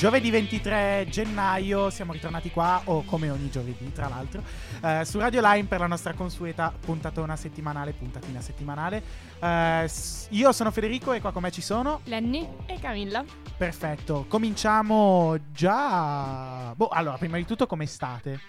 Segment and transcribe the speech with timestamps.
[0.00, 4.42] Giovedì 23 gennaio siamo ritornati qua, o come ogni giovedì tra l'altro,
[4.82, 9.02] eh, su Radio Line per la nostra consueta puntatona settimanale, puntatina settimanale.
[9.38, 9.90] Eh,
[10.30, 12.00] io sono Federico e qua con me ci sono.
[12.04, 13.22] Lenny e Camilla.
[13.58, 16.72] Perfetto, cominciamo già...
[16.74, 18.40] Boh, allora, prima di tutto come state?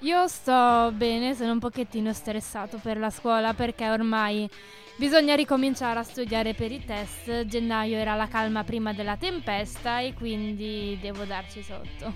[0.00, 4.48] Io sto bene, sono un pochettino stressato per la scuola perché ormai
[4.96, 7.44] bisogna ricominciare a studiare per i test.
[7.44, 12.14] Gennaio era la calma prima della tempesta e quindi devo darci sotto.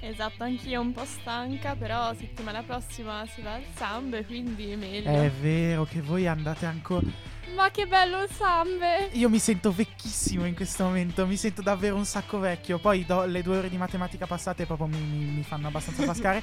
[0.00, 5.10] Esatto, anch'io un po' stanca, però settimana prossima si va al Sambe, quindi meglio.
[5.10, 7.06] È vero che voi andate ancora...
[7.54, 9.10] Ma che bello il sambe!
[9.12, 12.78] Io mi sento vecchissimo in questo momento, mi sento davvero un sacco vecchio.
[12.78, 16.42] Poi do- le due ore di matematica passate proprio mi, mi- mi fanno abbastanza cascare.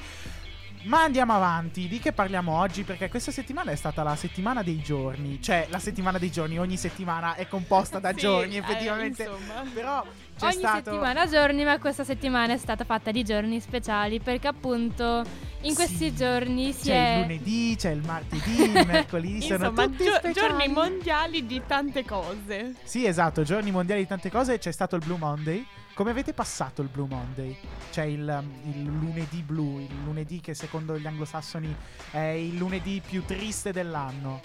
[0.84, 2.82] Ma andiamo avanti, di che parliamo oggi?
[2.82, 5.40] Perché questa settimana è stata la settimana dei giorni.
[5.40, 9.22] Cioè, la settimana dei giorni, ogni settimana è composta da Sì, giorni, eh, effettivamente.
[9.22, 9.62] insomma.
[9.72, 10.04] Però
[10.36, 10.90] c'è Ogni stato...
[10.90, 15.22] settimana giorni, ma questa settimana è stata fatta di giorni speciali perché appunto
[15.60, 16.16] in questi Sì.
[16.16, 17.14] giorni si C'è è...
[17.14, 20.34] il lunedì, c'è il martedì, il mercoledì, sono Insomma, tutti gio- speciali.
[20.34, 22.74] giorni mondiali di tante cose.
[22.82, 25.64] Sì, esatto, giorni mondiali di tante cose, c'è stato il Blue Monday.
[25.94, 27.54] Come avete passato il Blue Monday?
[27.90, 31.74] Cioè il, um, il lunedì blu, il lunedì che secondo gli anglosassoni
[32.12, 34.40] è il lunedì più triste dell'anno.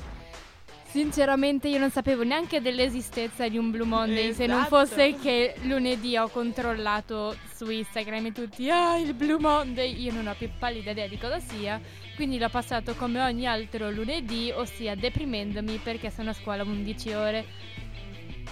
[0.90, 4.86] Sinceramente io non sapevo neanche dell'esistenza di un Blue Monday se non Esatto.
[4.86, 10.28] fosse che lunedì ho controllato su Instagram e tutti ah il Blue Monday io non
[10.28, 11.80] ho più pallida idea di cosa sia
[12.16, 17.46] quindi l'ho passato come ogni altro lunedì ossia deprimendomi perché sono a scuola 11 ore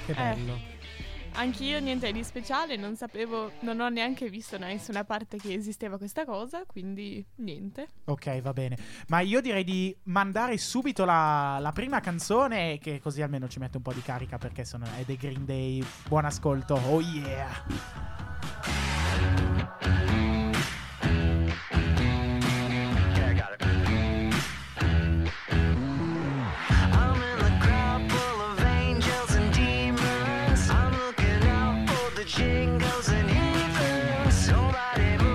[0.06, 0.74] Che bello.
[1.38, 5.98] Anch'io niente di speciale, non sapevo, non ho neanche visto da nessuna parte che esisteva
[5.98, 7.88] questa cosa, quindi niente.
[8.06, 8.78] Ok, va bene.
[9.08, 13.78] Ma io direi di mandare subito la, la prima canzone, che così almeno ci mette
[13.78, 15.84] un po' di carica perché sono, è dei Green Day.
[16.08, 16.76] Buon ascolto.
[16.88, 17.64] Oh yeah.
[34.76, 35.24] Everybody.
[35.24, 35.35] moves.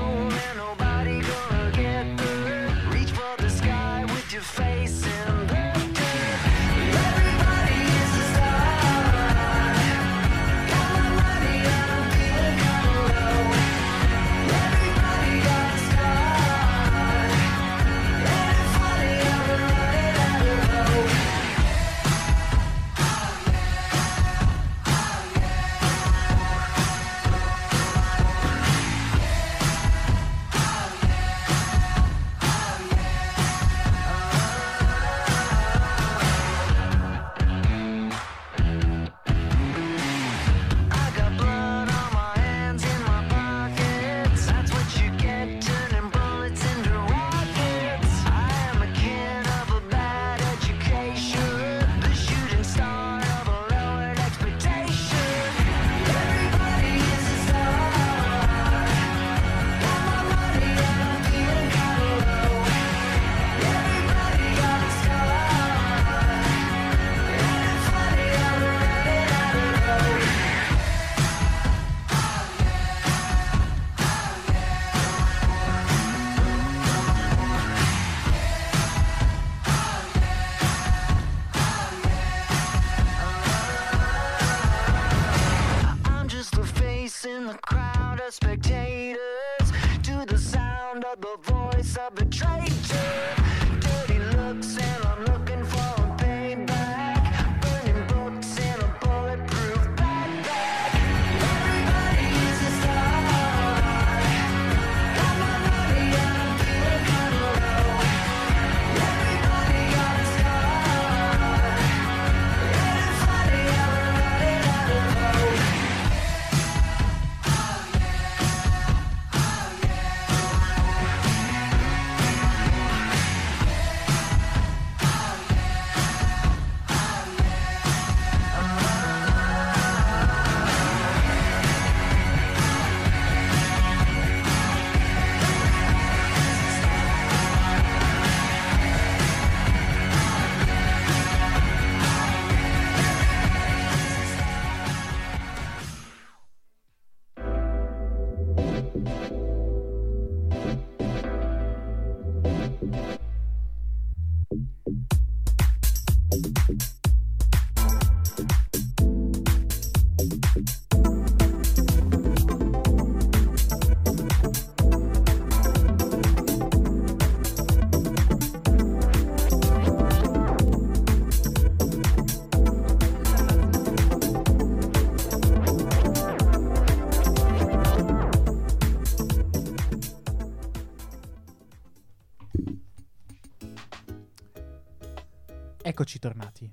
[186.21, 186.71] Tornati.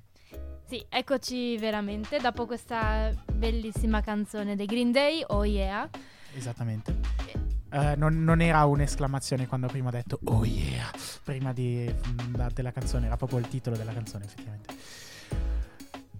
[0.67, 5.89] Sì, eccoci veramente dopo questa bellissima canzone dei Green Day, Oh Yeah.
[6.35, 6.95] Esattamente.
[7.69, 10.89] Eh, non, non era un'esclamazione quando prima ho detto Oh yeah,
[11.23, 11.91] prima di,
[12.29, 14.75] da- della canzone, era proprio il titolo della canzone effettivamente.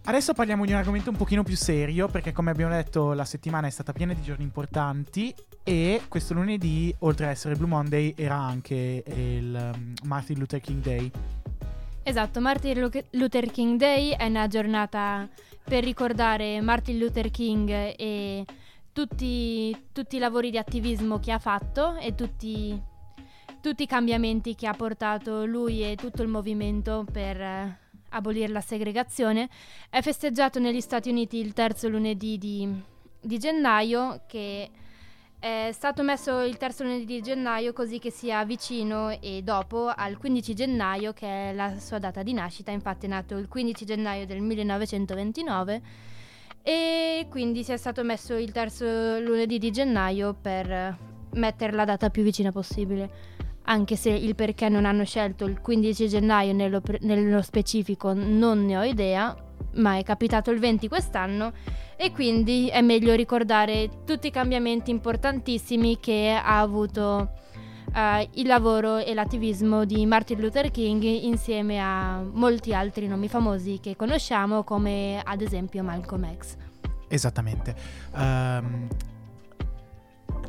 [0.03, 3.67] Adesso parliamo di un argomento un pochino più serio perché come abbiamo detto la settimana
[3.67, 8.35] è stata piena di giorni importanti e questo lunedì oltre a essere Blue Monday era
[8.35, 11.11] anche il um, Martin Luther King Day.
[12.07, 15.27] Esatto, Martin Lu- Luther King Day è una giornata
[15.61, 18.45] per ricordare Martin Luther King e
[18.93, 22.81] tutti, tutti i lavori di attivismo che ha fatto e tutti,
[23.59, 27.77] tutti i cambiamenti che ha portato lui e tutto il movimento per eh,
[28.11, 29.49] abolire la segregazione.
[29.89, 32.73] È festeggiato negli Stati Uniti il terzo lunedì di,
[33.19, 34.69] di gennaio che
[35.39, 40.17] è stato messo il terzo lunedì di gennaio così che sia vicino e dopo al
[40.17, 44.25] 15 gennaio che è la sua data di nascita, infatti è nato il 15 gennaio
[44.25, 45.81] del 1929
[46.63, 50.97] e quindi sia stato messo il terzo lunedì di gennaio per
[51.33, 53.35] mettere la data più vicina possibile.
[53.69, 58.77] Anche se il perché non hanno scelto il 15 gennaio nello, nello specifico non ne
[58.77, 59.35] ho idea,
[59.75, 61.53] ma è capitato il 20 quest'anno
[61.97, 67.31] e quindi è meglio ricordare tutti i cambiamenti importantissimi che ha avuto
[67.93, 73.79] eh, il lavoro e l'attivismo di Martin Luther King insieme a molti altri nomi famosi
[73.81, 76.55] che conosciamo come ad esempio Malcolm X.
[77.07, 77.75] Esattamente.
[78.15, 78.87] Ehm,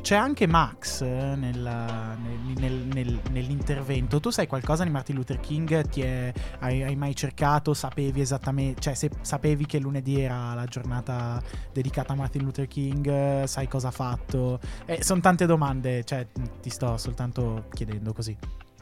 [0.01, 4.19] c'è anche Max eh, nella- nel- nel- nel- nell'intervento.
[4.19, 5.69] Tu sai qualcosa di Martin Luther King?
[5.91, 7.73] È- hai, hai mai cercato?
[7.73, 8.81] Sapevi esattamente?
[8.81, 11.41] Cioè, se sapevi che lunedì era la giornata
[11.71, 13.07] dedicata a Martin Luther King?
[13.07, 14.59] eh, Sai cosa ha fatto?
[14.99, 16.25] sono tante domande, cioè,
[16.61, 18.35] ti sto soltanto chiedendo così.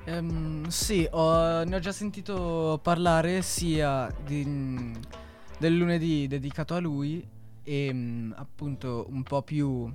[0.05, 4.95] Ehm, sì, ho- ne ho già sentito parlare sia di-
[5.59, 7.27] del lunedì dedicato a lui
[7.63, 9.91] e mm, appunto un po' più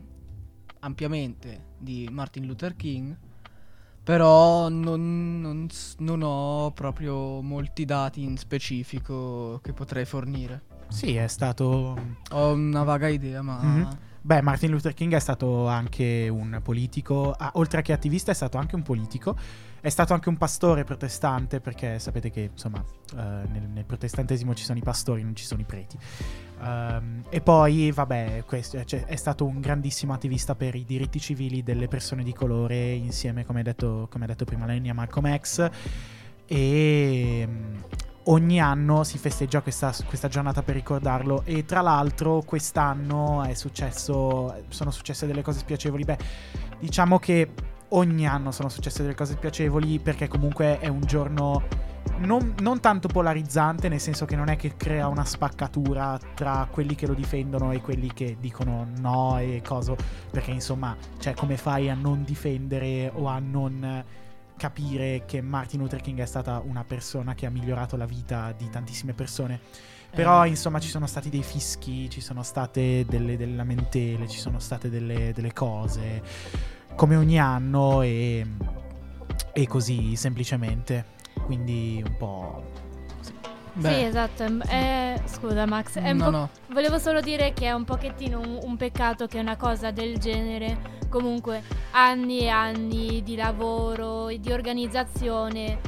[0.82, 3.16] ampiamente di Martin Luther King,
[4.02, 10.62] però non, non non ho proprio molti dati in specifico che potrei fornire.
[10.88, 11.96] Sì, è stato.
[12.30, 13.60] Ho una vaga idea, ma...
[13.62, 13.98] Mhm.
[14.24, 18.56] Beh, Martin Luther King è stato anche un politico, ah, oltre che attivista è stato
[18.56, 19.36] anche un politico,
[19.82, 24.62] è stato anche un pastore protestante perché sapete che insomma eh, nel, nel protestantesimo ci
[24.62, 25.98] sono i pastori, non ci sono i preti.
[26.62, 31.64] Ehm, e poi, vabbè, questo, cioè, è stato un grandissimo attivista per i diritti civili
[31.64, 35.68] delle persone di colore insieme, come ha detto, come detto prima Lenny, a Malcolm X.
[36.46, 37.76] E mm,
[38.26, 44.92] ogni anno si festeggia questa, questa giornata per ricordarlo e tra l'altro quest'anno successo sono
[44.92, 46.18] successe delle cose spiacevoli beh
[46.78, 47.50] diciamo che
[47.92, 51.62] ogni anno sono successe delle cose spiacevoli perché comunque è un giorno
[52.18, 56.94] non, non tanto polarizzante nel senso che non è che crea una spaccatura tra quelli
[56.94, 59.96] che lo difendono e quelli che dicono no e coso
[60.30, 64.04] perché insomma cioè come fai a non difendere o a non
[64.56, 68.68] capire che Martin Luther King è stata una persona che ha migliorato la vita di
[68.70, 69.58] tantissime persone.
[70.14, 70.48] Però, Eh.
[70.48, 74.90] insomma, ci sono stati dei fischi, ci sono state delle, delle lamentele, ci sono state
[74.90, 76.22] delle, delle cose,
[76.94, 78.46] come ogni anno, e,
[79.52, 81.06] e così semplicemente.
[81.44, 82.62] Quindi un po'.
[83.80, 84.44] sì, esatto.
[84.66, 86.48] è- scusa Max, no, po' no.
[86.72, 91.00] Volevo solo dire che è un pochettino un, un peccato che una cosa del genere,
[91.08, 95.78] comunque anni e anni di lavoro e di organizzazione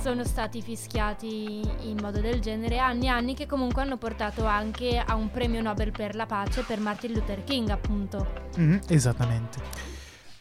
[0.00, 4.98] sono stati fischiati in modo del genere, anni e anni che comunque hanno portato anche
[4.98, 8.26] a un premio Nobel per la pace per Martin Luther King, appunto.
[8.56, 9.60] Mhm, esattamente.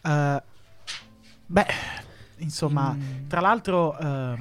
[0.03, 0.43] Eh,
[1.45, 1.65] beh,
[2.38, 3.27] insomma, Mm.
[3.27, 3.98] tra l'altro.
[3.98, 4.36] eh,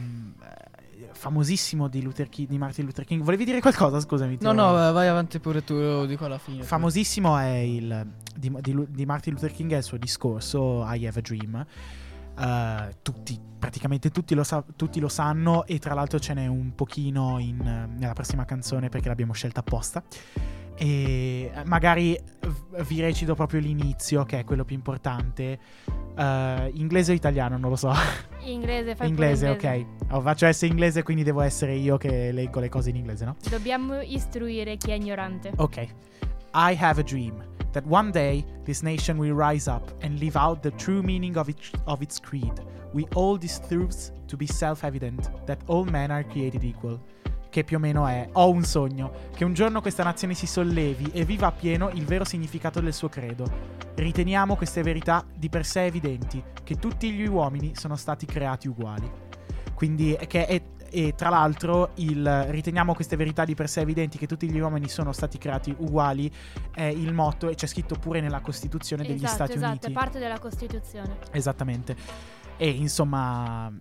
[1.14, 3.22] famosissimo di, Luther Ki- di Martin Luther King.
[3.22, 4.00] Volevi dire qualcosa?
[4.00, 4.38] Scusami.
[4.40, 6.64] No, ho- no, vai avanti pure tu, lo dico alla fine.
[6.64, 8.04] Famosissimo è il
[8.34, 11.66] di, di di Martin Luther King è il suo discorso I Have a Dream.
[12.36, 16.74] Eh, tutti, praticamente tutti lo, sa- tutti lo sanno e tra l'altro ce n'è un
[16.74, 20.02] pochino in- nella prossima canzone perché l'abbiamo scelta apposta.
[20.74, 22.18] E magari
[22.88, 25.60] vi recito proprio l'inizio che è quello più importante.
[26.16, 27.92] Eh, inglese o italiano, non lo so.
[28.42, 29.86] Inglese, fai inglese, inglese.
[30.08, 30.12] ok.
[30.14, 33.36] Oh, faccio essere inglese quindi devo essere io che leggo le cose in inglese, no?
[33.48, 35.52] Dobbiamo istruire chi è ignorante.
[35.54, 35.88] Okay.
[36.54, 37.42] I have a dream
[37.72, 41.48] that one day this nation will rise up and live out the true meaning of,
[41.48, 41.56] it,
[41.86, 42.52] of its creed.
[42.92, 47.00] We hold these truths to be self evident that all men are created equal.
[47.48, 51.10] Che più o meno è: Ho un sogno, che un giorno questa nazione si sollevi
[51.12, 53.50] e viva appieno il vero significato del suo credo.
[53.94, 59.10] Riteniamo queste verità di per sé evidenti, che tutti gli uomini sono stati creati uguali.
[59.74, 64.26] Quindi, che è, e tra l'altro il riteniamo queste verità di per sé evidenti che
[64.26, 66.30] tutti gli uomini sono stati creati uguali
[66.70, 69.86] è il motto e c'è scritto pure nella Costituzione degli esatto, Stati esatto, Uniti.
[69.86, 71.16] è parte della Costituzione.
[71.30, 71.96] Esattamente.
[72.58, 73.72] E insomma,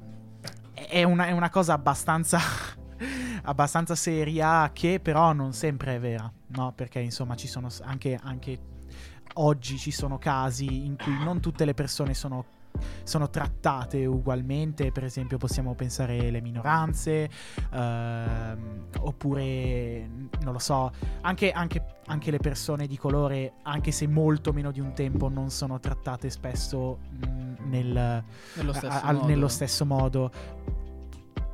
[0.73, 2.39] è una, è una cosa abbastanza.
[3.43, 6.71] abbastanza seria che però non sempre è vera, no?
[6.73, 8.59] Perché insomma ci sono anche, anche
[9.33, 12.45] oggi ci sono casi in cui non tutte le persone sono,
[13.03, 17.29] sono trattate ugualmente, per esempio possiamo pensare alle minoranze,
[17.73, 20.07] ehm, oppure
[20.41, 24.79] non lo so, anche, anche- anche le persone di colore, anche se molto meno di
[24.79, 28.23] un tempo, non sono trattate spesso mh, nel,
[28.55, 29.27] Nello stesso a- modo.
[29.27, 30.31] nello stesso modo.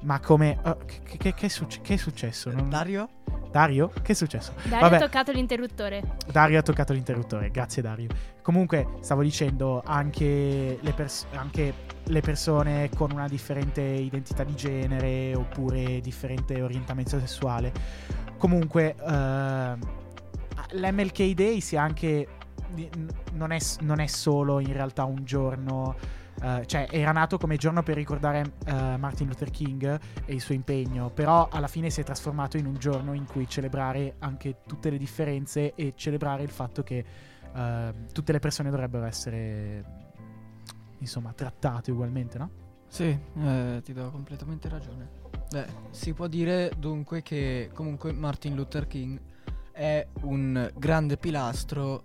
[0.01, 0.57] Ma come...
[0.63, 2.51] oh, che, che- che è succe- che è successo?
[2.51, 3.09] Non- Dario?
[3.51, 3.91] Dario?
[4.01, 4.53] Che è successo?
[4.63, 4.95] Dario Vabbè.
[4.95, 6.01] ha toccato l'interruttore.
[6.31, 8.09] Dario ha toccato l'interruttore, grazie Dario.
[8.41, 11.73] Comunque, stavo dicendo, anche le, pers- anche
[12.03, 17.71] le persone con una differente identità di genere oppure differente orientamento sessuale.
[18.37, 19.79] Comunque, ehm,
[20.71, 22.27] l'MLK Day sia anche...
[23.33, 25.95] Non è, non è solo in realtà un giorno...
[26.41, 30.53] eh, cioè, era nato come giorno per ricordare eh, Martin Luther King e il suo
[30.53, 34.89] impegno, però alla fine si è trasformato in un giorno in cui celebrare anche tutte
[34.89, 37.03] le differenze e celebrare il fatto che
[37.53, 40.05] eh, tutte le persone dovrebbero essere
[40.99, 42.49] insomma trattate ugualmente, no?
[42.87, 45.25] Sì, eh, ti do completamente ragione.
[45.49, 49.19] Beh, si può dire dunque che comunque Martin Luther King
[49.71, 52.03] è un grande pilastro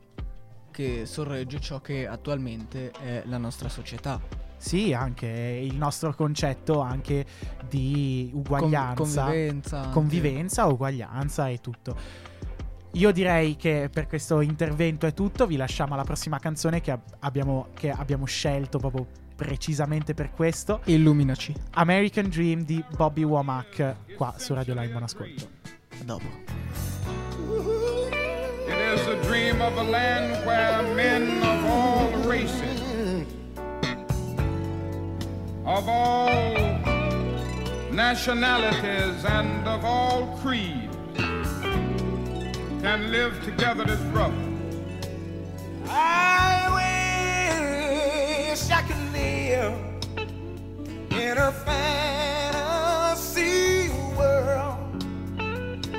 [0.72, 4.20] che sorregge ciò che attualmente è la nostra società.
[4.56, 7.24] Sì, anche il nostro concetto anche
[7.68, 9.78] di Con- uguaglianza, convivenza.
[9.78, 9.92] anche.
[9.92, 11.96] convivenza, uguaglianza e tutto.
[12.92, 17.16] Io direi che per questo intervento è tutto, vi lasciamo alla prossima canzone che ab-
[17.20, 20.80] abbiamo, che abbiamo scelto proprio precisamente per questo.
[20.84, 21.54] Illuminaci.
[21.72, 24.90] American Dream di Bobby Womack qua su Radio Line.
[24.90, 25.48] Buon ascolto.
[26.00, 26.51] A dopo.
[29.62, 33.26] Of a land where men of all races,
[35.64, 36.42] of all
[37.92, 40.96] nationalities, and of all creeds
[42.82, 44.48] can live together as brothers.
[45.88, 46.66] I
[48.50, 49.74] wish I could live
[51.12, 53.10] in a fantasy
[54.18, 55.04] world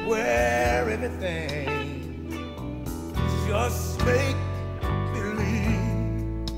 [0.06, 1.53] where everything
[3.54, 4.36] just make
[5.14, 6.50] believe,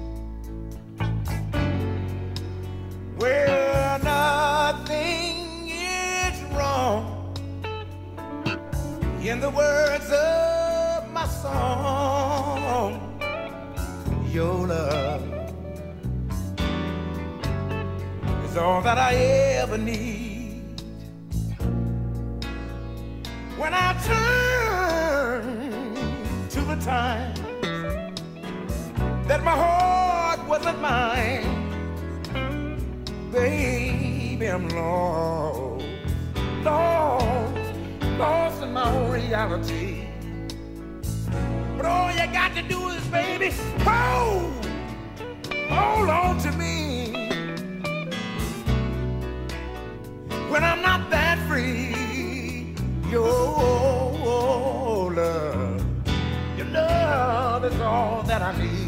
[3.18, 7.34] where nothing is wrong.
[9.22, 12.94] In the words of my song,
[14.32, 15.22] your love
[18.46, 19.16] is all that I
[19.62, 20.82] ever need.
[23.58, 24.45] When I turn
[26.76, 27.34] the time
[29.28, 31.44] that my heart wasn't mine,
[33.32, 35.86] baby, I'm lost,
[36.64, 37.62] lost,
[38.18, 40.08] lost in my own reality.
[41.78, 44.66] But all you got to do is, baby, hold,
[45.70, 47.30] hold on to me.
[50.50, 52.76] When I'm not that free,
[53.10, 53.45] your
[57.66, 58.85] love is all that I need.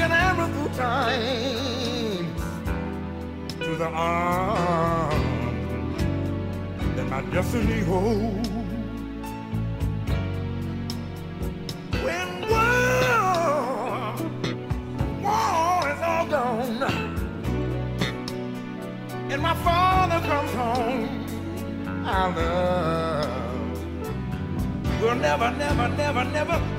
[0.00, 0.12] An
[0.74, 2.34] time
[3.60, 5.14] to the arms
[6.94, 8.48] that my destiny holds.
[12.04, 14.14] When war,
[15.24, 16.82] war is all gone,
[19.32, 21.08] and my father comes home,
[22.06, 23.40] our love
[25.00, 26.77] will never, never, never, never,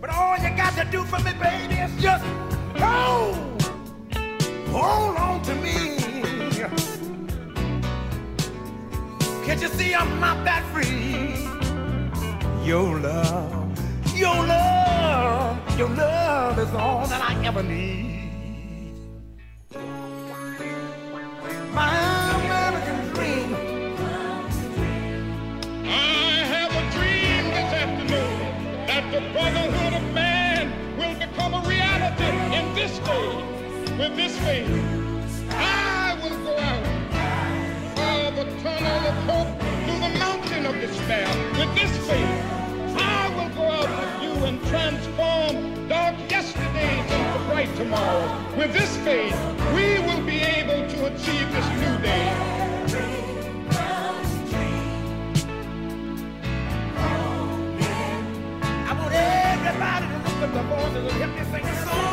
[0.00, 2.24] But all you got to do for me, baby, is just
[2.76, 3.62] hold,
[4.68, 5.96] hold on to me.
[9.46, 11.51] Can't you see I'm not that free?
[12.64, 18.94] Your love, your love, your love is all that I ever need.
[21.74, 21.98] My
[22.38, 23.56] American dream.
[25.84, 32.30] I have a dream this afternoon that the brotherhood of man will become a reality
[32.56, 33.42] in this day.
[33.98, 34.70] With this faith,
[35.50, 36.86] I will go out
[38.28, 41.41] of the tunnel of hope to the mountain of despair.
[44.72, 48.56] Transform dark yesterdays into bright tomorrows.
[48.56, 49.36] With this faith,
[49.74, 52.26] we will be able to achieve this new day.
[58.88, 62.11] I want everybody to look at the voices and help me sing a song.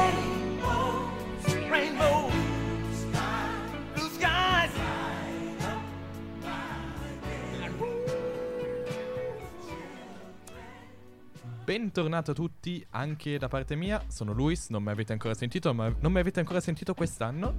[11.70, 14.04] Bentornato a tutti, anche da parte mia.
[14.08, 17.54] Sono Luis, non mi avete ancora sentito, ma non mi avete ancora sentito quest'anno.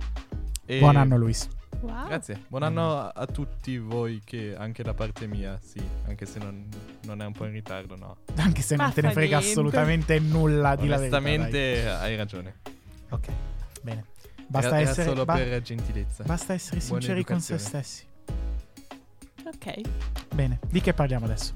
[0.67, 1.49] E- Buon anno, Luis.
[1.81, 2.09] Wow.
[2.09, 6.41] Grazie, buon anno a, a tutti voi che anche da parte mia, sì, anche se
[6.41, 6.67] non,
[7.05, 8.17] non è un po' in ritardo, no.
[8.39, 9.53] Anche se non te ne frega niente.
[9.53, 11.19] assolutamente nulla di la verità.
[11.19, 12.57] Onestamente hai ragione.
[13.11, 13.29] Ok,
[13.83, 14.07] bene.
[14.49, 16.25] Basta era, era essere, solo ba- per gentilezza.
[16.25, 18.05] basta essere sinceri con se stessi.
[19.45, 19.81] Ok.
[20.35, 21.55] Bene, di che parliamo adesso?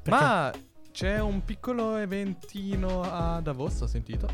[0.00, 0.52] Perché Ma
[0.98, 4.26] c'è un piccolo eventino a Davos, ho sentito?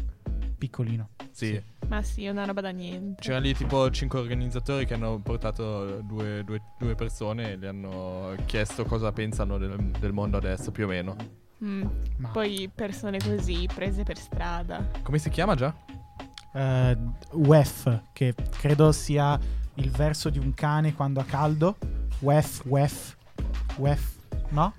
[0.56, 1.10] piccolino.
[1.30, 1.62] Sì.
[1.88, 3.20] Ma sì, è una roba da niente.
[3.20, 8.34] C'erano lì tipo cinque organizzatori che hanno portato due, due- due persone e le hanno
[8.46, 11.14] chiesto cosa pensano del, del mondo adesso, più o meno.
[11.62, 11.82] Mm.
[12.16, 14.88] Ma Poi persone così, prese per strada.
[15.02, 15.74] Come si chiama già?
[16.54, 16.96] eh,
[17.32, 19.38] WEF, che credo sia
[19.74, 21.76] il verso di un cane quando ha caldo.
[22.20, 23.16] WEF, WEF,
[23.76, 24.16] WEF,
[24.48, 24.72] no?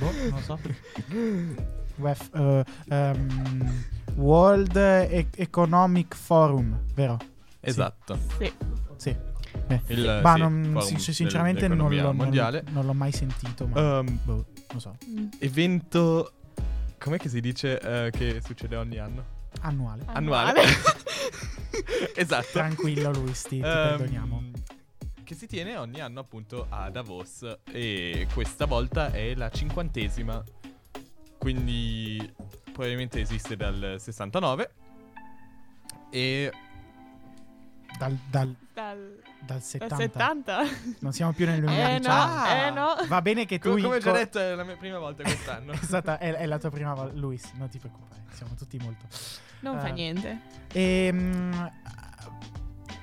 [0.00, 0.58] Boh, non lo so.
[1.96, 3.84] WEF, eh, ehm,
[4.16, 7.18] World E- Economic Forum, vero?
[7.60, 8.18] Esatto.
[8.38, 8.52] Sì.
[8.96, 9.16] Sì.
[9.66, 12.64] Beh, Il ma sì, non- del- sinceramente non l'ho, non- mondiale.
[12.70, 14.96] non l'ho mai sentito, ma Um, boh, non so.
[15.38, 16.32] Evento.
[16.98, 19.38] Com'è che si dice eh, che succede ogni anno?
[19.62, 20.02] Annuale.
[20.06, 20.60] Annuale.
[22.14, 22.46] esatto.
[22.52, 24.42] Tranquillo, Luis, ti, ti Ehm, perdoniamo.
[25.30, 30.42] Che si tiene ogni anno appunto a Davos e questa volta è la cinquantesima.
[31.38, 32.34] Quindi
[32.72, 34.74] probabilmente esiste dal 69
[36.10, 36.50] e
[37.96, 39.94] Dal, dal, Dal, dal 70.
[39.94, 40.62] dal 70?
[40.98, 42.08] Non siamo più nel Eh 2019.
[42.10, 43.06] no, eh no.
[43.06, 43.76] Va bene che tu...
[43.76, 45.70] co- come ho già co- detto è la mia prima volta quest'anno.
[45.70, 49.06] È, stata, è, è la tua prima volta, Luis, non ti preoccupare, siamo tutti molto.
[49.60, 50.40] Non fa Eh, niente.
[50.72, 51.72] Ehm,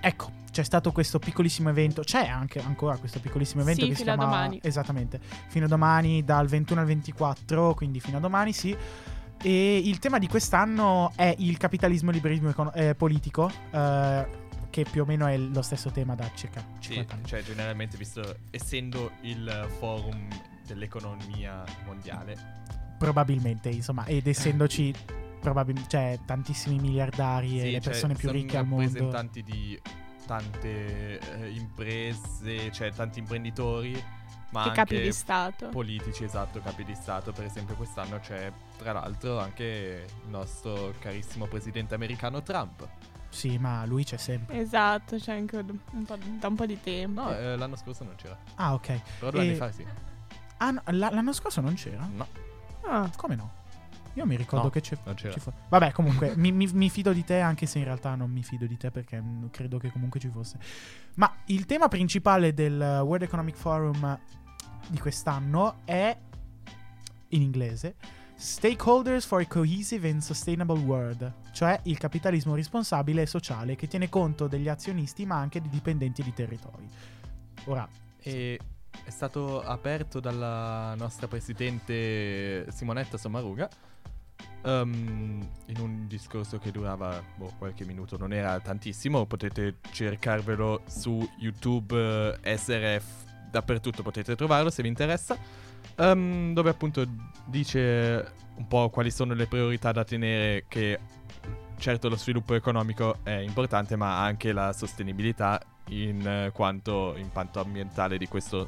[0.01, 4.01] ecco, c'è stato questo piccolissimo evento, c'è anche ancora questo piccolissimo evento Sì, che si
[4.01, 4.59] chiama domani.
[4.63, 8.75] Esattamente, fino a domani dal 21 al 24, quindi fino a domani, sì.
[9.39, 14.25] E il tema di quest'anno è il capitalismo e liberismo econo- eh, politico, eh,
[14.71, 17.25] che più o meno è lo stesso tema da circa Sì, 50 anni.
[17.25, 20.27] cioè generalmente visto essendo il forum
[20.65, 22.63] dell'economia mondiale.
[22.97, 24.91] Probabilmente, insomma, ed essendoci
[25.39, 28.85] probabil- cioè, tantissimi miliardari e sì, le cioè, persone più ricche al mondo.
[28.85, 29.79] rappresentanti di
[30.27, 33.93] tante eh, imprese, cioè tanti imprenditori,
[34.51, 35.69] ma Che anche capi di Stato.
[35.69, 37.31] politici, esatto, capi di Stato.
[37.31, 42.87] Per esempio quest'anno c'è tra l'altro anche il nostro carissimo presidente americano Trump.
[43.29, 44.59] Sì, ma lui c'è sempre.
[44.59, 47.23] Esatto, c'è anche un po', da un po' di tempo.
[47.23, 49.01] No, eh, l'anno scorso non c'era, Ah, ok.
[49.19, 49.85] però due E- anni fa sì.
[50.57, 52.07] Ah, no, la- l'anno scorso non c'era?
[52.13, 52.27] No,
[52.89, 53.51] Ah, Come no?
[54.17, 54.97] Io mi ricordo No, che c'è.
[55.31, 58.31] ci fo- Vabbè, comunque, mi, mi- mi fido di te, anche se in realtà non
[58.31, 60.57] mi fido di te perché mm, credo che comunque ci fosse.
[61.15, 64.19] Ma il tema principale del World Economic Forum
[64.87, 66.17] di quest'anno è
[67.29, 67.95] in inglese
[68.35, 74.09] Stakeholders for a Cohesive and Sustainable World, cioè il capitalismo responsabile e sociale che tiene
[74.09, 76.87] conto degli azionisti ma anche dei dipendenti di territori.
[77.65, 77.87] Ora,
[78.21, 78.59] E
[79.03, 83.69] è stato aperto dalla nostra presidente Simonetta Sommaruga
[84.67, 91.27] ehm, in un discorso che durava boh, qualche minuto, non era tantissimo, potete cercarvelo su
[91.39, 93.05] YouTube, eh, SRF,
[93.49, 95.37] dappertutto potete trovarlo se vi interessa.
[95.95, 97.05] Ehm, dove appunto
[97.45, 100.99] dice un po' quali sono le priorità da tenere che
[101.77, 108.17] certo lo sviluppo economico è importante ma anche la sostenibilità in eh, quanto impatto ambientale
[108.17, 108.67] di questo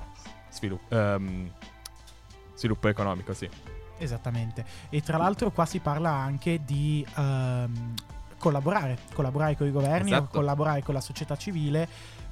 [0.49, 1.51] sviluppo, ehm,
[2.55, 3.49] sviluppo economico, sì.
[3.99, 4.65] Esattamente.
[4.89, 7.93] E tra l'altro qua si parla anche di ehm,
[8.37, 10.37] collaborare, collaborare con i governi, Esatto.
[10.37, 11.87] collaborare con la società civile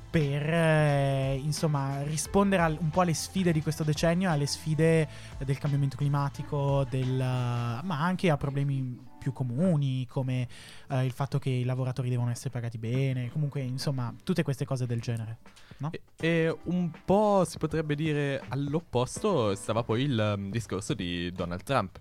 [0.09, 5.07] per eh, insomma rispondere al- un po' alle sfide di questo decennio, alle sfide
[5.43, 10.47] del cambiamento climatico, del, ma anche a problemi più comuni come
[10.89, 14.85] eh, il fatto che i lavoratori devono essere pagati bene, comunque insomma tutte queste cose
[14.85, 15.37] del genere.
[15.79, 15.91] No?
[15.91, 21.63] E, e un po' si potrebbe dire all'opposto stava poi il um, discorso di Donald
[21.63, 21.99] Trump,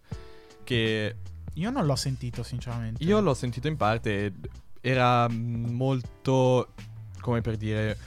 [0.63, 1.17] che
[1.55, 3.03] Io non l'ho sentito sinceramente.
[3.03, 4.33] io l'ho sentito in parte,
[4.81, 6.73] era mm, molto,
[7.21, 7.99] come per dire,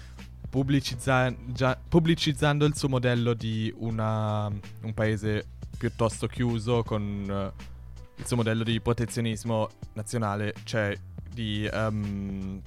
[0.49, 5.45] pubblicizza- già- pubblicizzando il suo modello di una- un paese
[5.77, 7.77] piuttosto chiuso con eh,
[8.19, 10.95] il suo modello di protezionismo nazionale, cioè
[11.33, 12.61] di ehm,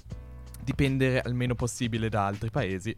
[0.65, 2.97] dipendere almeno possibile da altri paesi.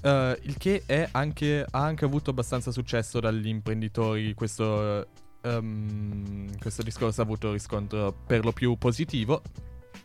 [0.00, 4.32] Eh, il che è anche, ha anche avuto abbastanza successo dagli imprenditori.
[4.34, 5.06] Questo,
[5.42, 9.42] ehm, questo discorso ha avuto riscontro per lo più positivo.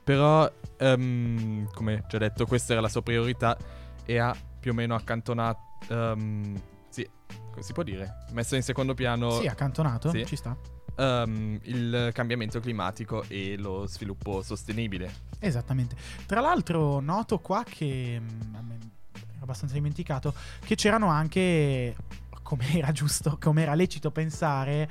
[0.03, 3.57] Però, ehm, come già detto, questa era la sua priorità
[4.05, 5.62] e ha più o meno accantonato.
[5.89, 6.59] ehm,
[6.89, 7.07] sì,
[7.51, 8.25] come si può dire?
[8.31, 10.25] Messo in secondo piano Sì, accantonato, Sì.
[10.25, 10.57] ci sta.
[10.95, 15.12] Ehm, il cambiamento climatico e lo sviluppo sostenibile.
[15.39, 15.95] Esattamente.
[16.25, 21.95] Tra l'altro noto qua che mm, ero abbastanza dimenticato che c'erano anche
[22.41, 24.89] come era giusto, come era lecito pensare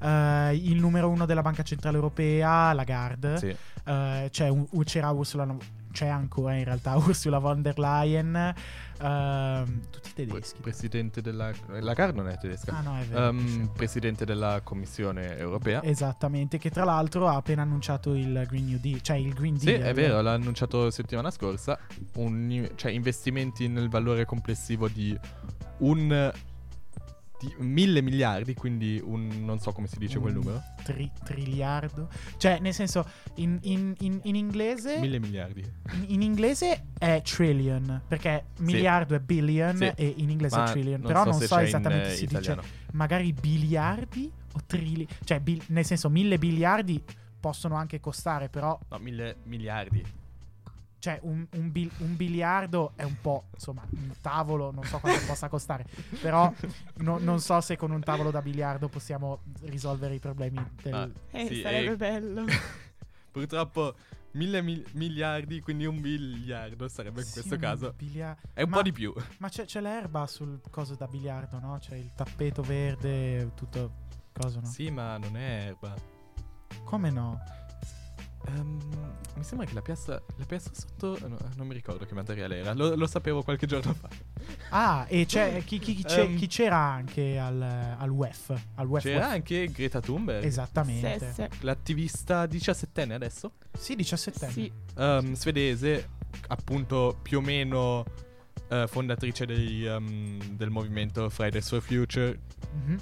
[0.00, 3.38] eh, il numero uno della Banca Centrale Europea, Lagarde.
[3.38, 3.56] Sì.
[3.86, 5.46] Eh, c'è un- c'era Ursula
[5.94, 8.52] c'è ancora in realtà Ursula von der Leyen
[9.00, 10.60] ehm, tutti tedeschi.
[10.60, 11.52] presidente della.
[11.80, 12.76] La Car non è tedesca.
[12.76, 13.38] Ah no, è vero.
[13.38, 13.68] Sì.
[13.72, 15.82] presidente della Commissione europea.
[15.84, 19.66] Esattamente, che tra l'altro ha appena annunciato il Green New Deal, cioè il Green Sì,
[19.66, 19.82] Deal.
[19.82, 21.78] è vero, l'ha annunciato settimana scorsa.
[22.16, 25.16] Un- cioè, investimenti nel valore complessivo di
[25.78, 26.32] un.
[27.38, 29.44] Di mille miliardi, quindi un.
[29.44, 30.62] non so come si dice quel Un numero.
[30.84, 32.08] tri- triliardo.
[32.36, 33.04] Cioè, nel senso,
[33.36, 34.98] in, in- in- in inglese.
[34.98, 35.62] Mille miliardi.
[35.92, 38.02] in, in inglese è trillion.
[38.06, 39.92] Perché miliardo è billion Sì.
[39.94, 41.00] e in inglese Ma è trillion.
[41.00, 42.60] non Però so non so esattamente eh, se si italiano.
[42.62, 45.06] dice magari biliardi o trilli.
[45.24, 47.02] Cioè, bil- nel senso, mille biliardi
[47.40, 48.78] possono anche costare, però.
[48.88, 50.02] No, mille miliardi.
[51.04, 53.44] Cioè, un, un bil- un biliardo è un po'.
[53.52, 55.84] Insomma, un tavolo, non so quanto possa costare.
[56.18, 56.50] Però
[57.00, 60.94] no- non so se con un tavolo da biliardo possiamo risolvere i problemi del.
[60.94, 62.44] Ah, Eh, sì, sarebbe e bello.
[63.30, 63.94] purtroppo
[64.30, 67.92] mille mil- miliardi, quindi un miliardo sarebbe in Sì, questo un caso.
[67.98, 69.12] bilia- È un Ma- po' di più.
[69.40, 71.76] Ma c'è, c'è l'erba sul coso da biliardo, no?
[71.80, 74.66] C'è il tappeto verde, tutto coso, no?
[74.66, 75.94] Sì, ma non è erba.
[76.82, 77.38] Come no?
[78.48, 78.78] Ehm,
[79.36, 81.18] mi sembra che la piastra, la piastra sotto.
[81.28, 82.72] no, non mi ricordo che materiale era.
[82.74, 84.08] Lo, lo sapevo qualche giorno fa.
[84.70, 86.36] Ah, e c'è, chi, chi- chi c'è- Ehm.
[86.36, 88.54] chi c'era anche al, al WEF?
[88.76, 89.32] Al WEF, C'era WEF.
[89.32, 90.44] anche Greta Thunberg.
[90.44, 91.32] Esattamente.
[91.32, 93.52] Sì, L'attivista 17enne adesso.
[93.76, 94.52] Sì, 17 anni.
[94.52, 94.72] sì.
[94.96, 96.08] ehm, svedese,
[96.48, 98.04] appunto più o meno
[98.68, 99.80] eh, fondatrice dei,
[100.52, 102.38] del movimento Fridays for Future.
[102.72, 103.00] Mhm.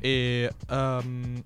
[0.00, 1.42] E ehm,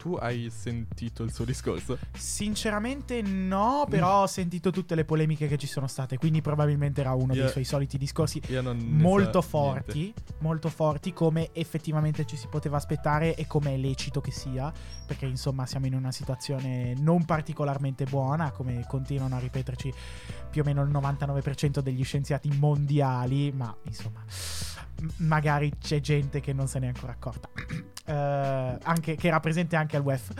[0.00, 1.98] tu hai sentito il suo discorso?
[2.14, 7.12] Sinceramente no, però ho sentito tutte le polemiche che ci sono state, quindi probabilmente era
[7.12, 8.40] uno Io- dei suoi soliti discorsi
[8.72, 14.22] molto so forti, molto forti come effettivamente ci si poteva aspettare e come è lecito
[14.22, 14.72] che sia,
[15.06, 19.92] perché insomma siamo in una situazione non particolarmente buona, come continuano a ripeterci
[20.48, 24.24] più o meno il 99% degli scienziati mondiali, ma insomma
[25.16, 27.48] magari c'è gente che non se ne è ancora accorta,
[28.10, 30.32] Eh, anche, che era presente anche al WEF.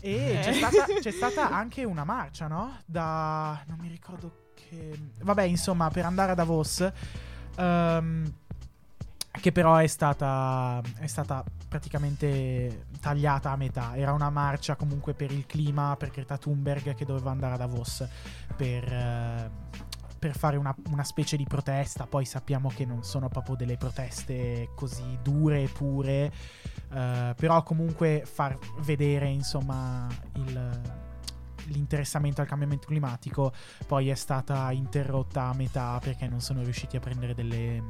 [0.00, 0.40] E Eh.
[0.40, 2.78] c'è, stata, c'è stata anche una marcia, no?
[2.86, 3.60] Da...
[3.66, 4.98] non mi ricordo che...
[5.22, 6.88] Vabbè, insomma, per andare a Davos...
[7.56, 8.32] ehm,
[9.40, 13.94] che però è stata, è stata praticamente tagliata a metà.
[13.94, 18.04] Era una marcia comunque per il clima, per Greta Thunberg che doveva andare a Davos
[18.56, 19.50] per, eh,
[20.18, 22.06] per fare una, una specie di protesta.
[22.06, 26.32] Poi sappiamo che non sono proprio delle proteste così dure e pure,
[26.92, 31.06] eh, però comunque far vedere insomma il
[31.68, 33.52] l'interessamento al cambiamento climatico
[33.86, 37.82] poi è stata interrotta a metà perché non sono riusciti a prendere delle,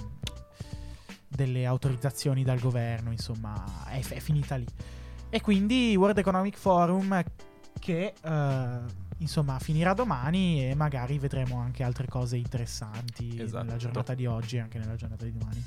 [1.29, 4.67] delle autorizzazioni dal governo, insomma, è, è finita lì.
[5.31, 7.23] E quindi World Economic Forum
[7.79, 8.79] che eh,
[9.19, 13.65] insomma finirà domani e magari vedremo anche altre cose interessanti Esatto.
[13.65, 15.65] nella giornata di oggi e anche nella giornata di domani.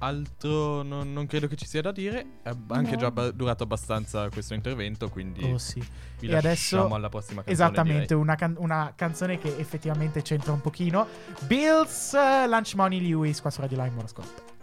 [0.00, 2.38] altro non, non credo che ci sia da dire.
[2.42, 2.96] È anche No.
[2.96, 5.84] già ba- durato abbastanza questo intervento, quindi Oh sì.
[6.20, 7.52] vi E adesso alla prossima canzone.
[7.52, 11.06] Esattamente, una, can- una canzone che effettivamente c'entra un pochino.
[11.46, 14.56] Bills eh, Lunch Money Lewis qua su Radio Line, buon ascolto.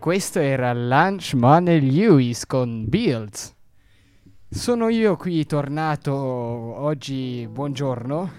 [0.00, 3.54] Questo era Lunch Money Lewis con Bills.
[4.48, 8.32] Sono io qui tornato oggi, buongiorno.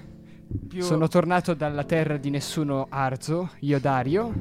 [0.67, 4.33] Più- Sono tornato dalla terra di nessuno Arzo, io Dario,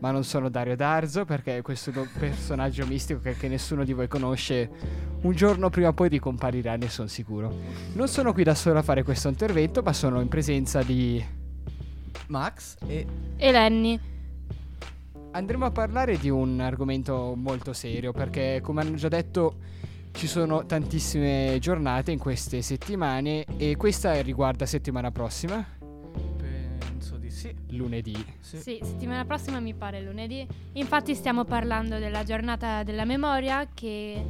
[0.00, 4.70] ma non sono Dario D'Arzo perché questo personaggio mistico che, che nessuno di voi conosce
[5.22, 7.52] un giorno prima o poi ricomparirà, ne sono sicuro.
[7.94, 11.24] Non sono qui da solo a fare questo intervento, ma sono in presenza di...
[12.28, 13.06] Max e
[13.38, 13.98] E Lenny.
[15.32, 19.54] Andremo a parlare di un argomento molto serio perché, come hanno già detto,
[20.10, 25.64] ci sono tantissime giornate in queste settimane e questa riguarda settimana prossima,
[26.36, 27.54] penso di sì.
[27.68, 28.16] lunedì.
[28.40, 30.44] Sì, settimana prossima mi pare lunedì.
[30.72, 34.20] Infatti stiamo parlando della giornata della memoria che,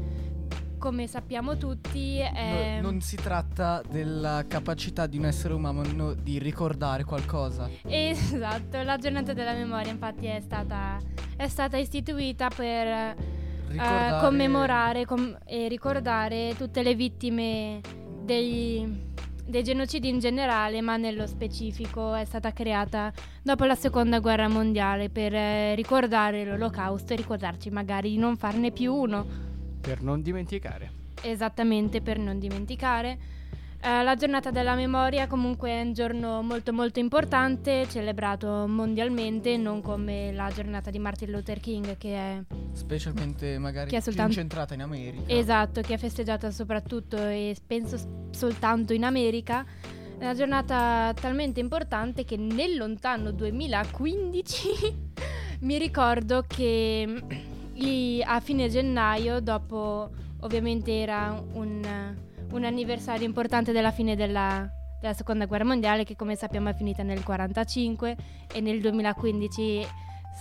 [0.80, 2.78] come sappiamo tutti, è...
[2.80, 7.68] No- non si tratta della capacità di un essere umano di ricordare qualcosa.
[7.86, 10.98] Esatto, la giornata della memoria infatti è stata,
[11.36, 13.16] è stata istituita per eh,
[13.68, 17.80] Ricordare- commemorare com- e ricordare tutte le vittime
[18.24, 19.12] dei,
[19.44, 23.12] dei genocidi in generale, ma nello specifico è stata creata
[23.42, 28.72] dopo la seconda guerra mondiale per eh, ricordare l'olocausto e ricordarci magari di non farne
[28.72, 29.48] più uno.
[29.80, 30.90] Per non dimenticare.
[31.22, 33.18] Esattamente per non dimenticare.
[33.82, 39.80] Eh, la giornata della memoria comunque è un giorno molto molto importante, celebrato mondialmente, non
[39.80, 44.32] come la giornata di Martin Luther King che è Specialmente magari Che è più soltanto-
[44.32, 45.32] incentrata in America.
[45.32, 49.64] Esatto, che è festeggiata soprattutto e penso s- soltanto in America.
[50.18, 54.58] È una giornata talmente importante che nel lontano 2015
[55.60, 57.22] mi ricordo che
[57.86, 61.82] i- a fine gennaio, dopo ovviamente era un,
[62.52, 64.68] un anniversario importante della fine della,
[65.00, 68.16] della seconda guerra mondiale che come sappiamo è finita nel 45
[68.52, 69.86] e nel 2015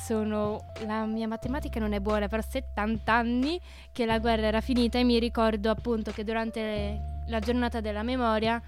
[0.05, 3.59] sono la mia matematica non è buona per 70 anni
[3.91, 8.61] che la guerra era finita e mi ricordo appunto che durante la giornata della memoria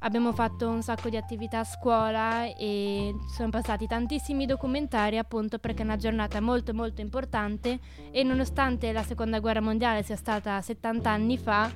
[0.00, 5.82] abbiamo fatto un sacco di attività a scuola e sono passati tantissimi documentari appunto perché
[5.82, 7.78] è una giornata molto molto importante
[8.10, 11.70] e nonostante la seconda guerra mondiale sia stata 70 anni fa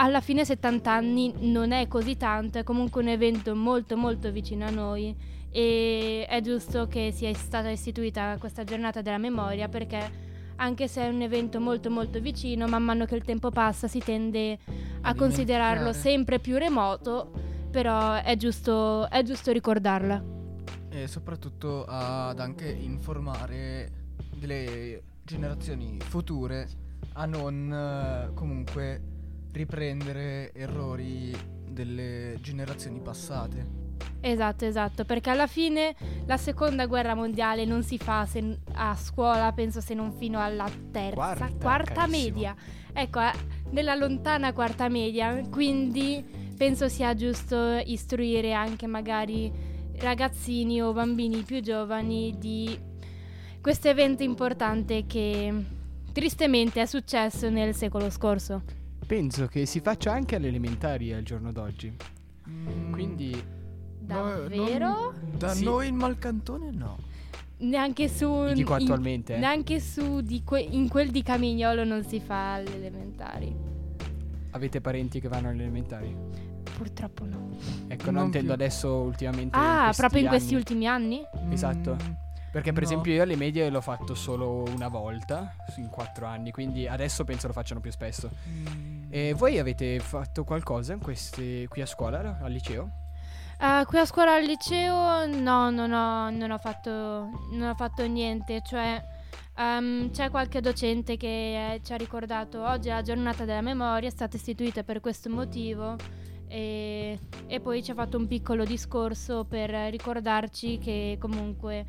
[0.00, 4.64] alla fine 70 anni non è così tanto, è comunque un evento molto molto vicino
[4.64, 5.14] a noi
[5.50, 10.26] e è giusto che sia stata istituita questa giornata della memoria perché
[10.56, 13.98] anche se è un evento molto molto vicino, man mano che il tempo passa si
[13.98, 14.58] tende
[15.02, 17.32] a considerarlo sempre più remoto,
[17.70, 20.22] però è giusto, è giusto ricordarla.
[20.90, 23.92] E soprattutto ad anche informare
[24.34, 26.66] delle generazioni future
[27.14, 29.02] a non eh, comunque
[29.52, 31.34] riprendere errori
[31.68, 33.86] delle generazioni passate.
[34.20, 35.94] Esatto, esatto, perché alla fine
[36.26, 40.68] la seconda guerra mondiale non si fa se- a scuola, penso se non fino alla
[40.90, 42.06] terza, Quarta, carissimo.
[42.08, 42.54] media.
[42.92, 43.30] Ecco, eh,
[43.70, 46.24] nella lontana quarta media, quindi
[46.58, 49.50] penso sia giusto istruire anche magari
[49.98, 52.78] ragazzini o bambini più giovani di
[53.60, 55.52] questo evento importante che
[56.12, 58.62] tristemente è successo nel secolo scorso.
[59.06, 61.94] Penso che si faccia anche alle elementari al giorno d'oggi.
[62.48, 63.56] Mm, Quindi
[64.00, 65.12] Davvero?
[65.36, 65.64] Da Sì.
[65.64, 66.98] noi il Malcantone no.
[67.58, 69.38] Neanche su dico in- attualmente, eh.
[69.38, 73.54] Neanche su di que- in quel di Camignolo non si fa alle elementari.
[74.52, 76.16] avete parenti che vanno alle elementari?
[76.78, 77.48] Purtroppo no.
[77.88, 78.62] Ecco, Non non intendo più.
[78.62, 79.56] adesso ultimamente.
[79.58, 80.56] in Ah, questi proprio in questi anni.
[80.58, 81.22] ultimi anni?
[81.50, 81.94] Esatto.
[82.00, 82.12] Mm,
[82.52, 82.88] Perché per no.
[82.88, 87.48] esempio io alle medie l'ho fatto solo una volta in quattro anni, quindi adesso penso
[87.48, 88.30] lo facciano più spesso.
[88.48, 92.90] mm, E voi avete fatto qualcosa in queste, qui a scuola, al liceo?
[93.58, 96.90] Ah, qui a scuola al liceo no, non ho, non ho fatto,
[97.50, 99.02] non ho fatto niente, cioè
[99.56, 104.08] ehm, c'è qualche docente che eh, ci ha ricordato oggi è la giornata della memoria,
[104.08, 105.96] è stata istituita per questo motivo
[106.48, 111.84] e, e poi ci ha fatto un piccolo discorso per ricordarci che comunque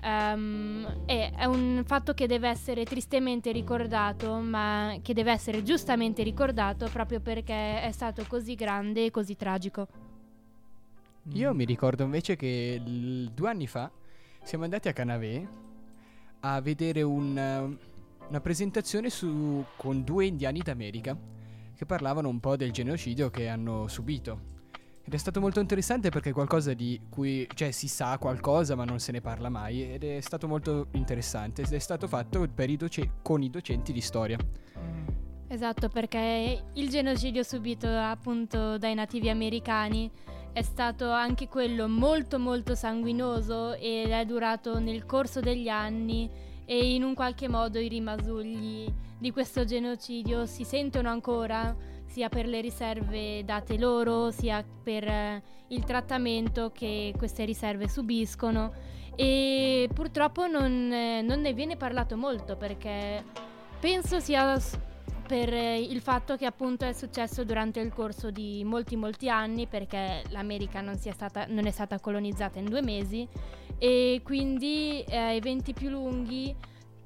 [0.00, 6.22] ehm, è, è un fatto che deve essere tristemente ricordato, ma che deve essere giustamente
[6.22, 9.86] ricordato proprio perché è stato così grande e così tragico.
[11.34, 13.90] Io mi ricordo invece che l- due anni fa
[14.42, 15.46] siamo andati a Canavè
[16.40, 17.76] a vedere un,
[18.28, 21.16] una presentazione su, con due indiani d'America
[21.74, 24.50] che parlavano un po' del genocidio che hanno subito.
[25.04, 28.84] Ed è stato molto interessante perché è qualcosa di cui cioè, si sa qualcosa ma
[28.84, 32.76] non se ne parla mai ed è stato molto interessante ed è stato fatto i
[32.76, 34.38] doce- con i docenti di storia.
[35.48, 40.10] Esatto, perché il genocidio subito appunto dai nativi americani
[40.52, 46.30] è stato anche quello molto molto sanguinoso ed è durato nel corso degli anni
[46.64, 51.74] e in un qualche modo i rimasugli di questo genocidio si sentono ancora
[52.06, 58.72] sia per le riserve date loro sia per eh, il trattamento che queste riserve subiscono.
[59.14, 63.24] E purtroppo non, eh, non ne viene parlato molto perché
[63.80, 64.58] penso sia
[65.26, 69.66] per eh, il fatto che appunto è successo durante il corso di molti molti anni
[69.66, 73.26] perché l'America non, stata, non è stata colonizzata in due mesi
[73.78, 76.54] e quindi eh, eventi più lunghi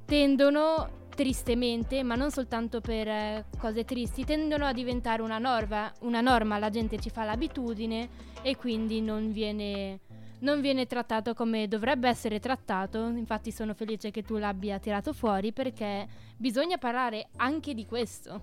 [0.04, 6.20] tendono tristemente, ma non soltanto per eh, cose tristi, tendono a diventare una norma, una
[6.20, 8.08] norma, la gente ci fa l'abitudine
[8.42, 10.00] e quindi non viene,
[10.40, 13.06] non viene trattato come dovrebbe essere trattato.
[13.06, 16.06] Infatti sono felice che tu l'abbia tirato fuori perché
[16.36, 18.40] bisogna parlare anche di questo.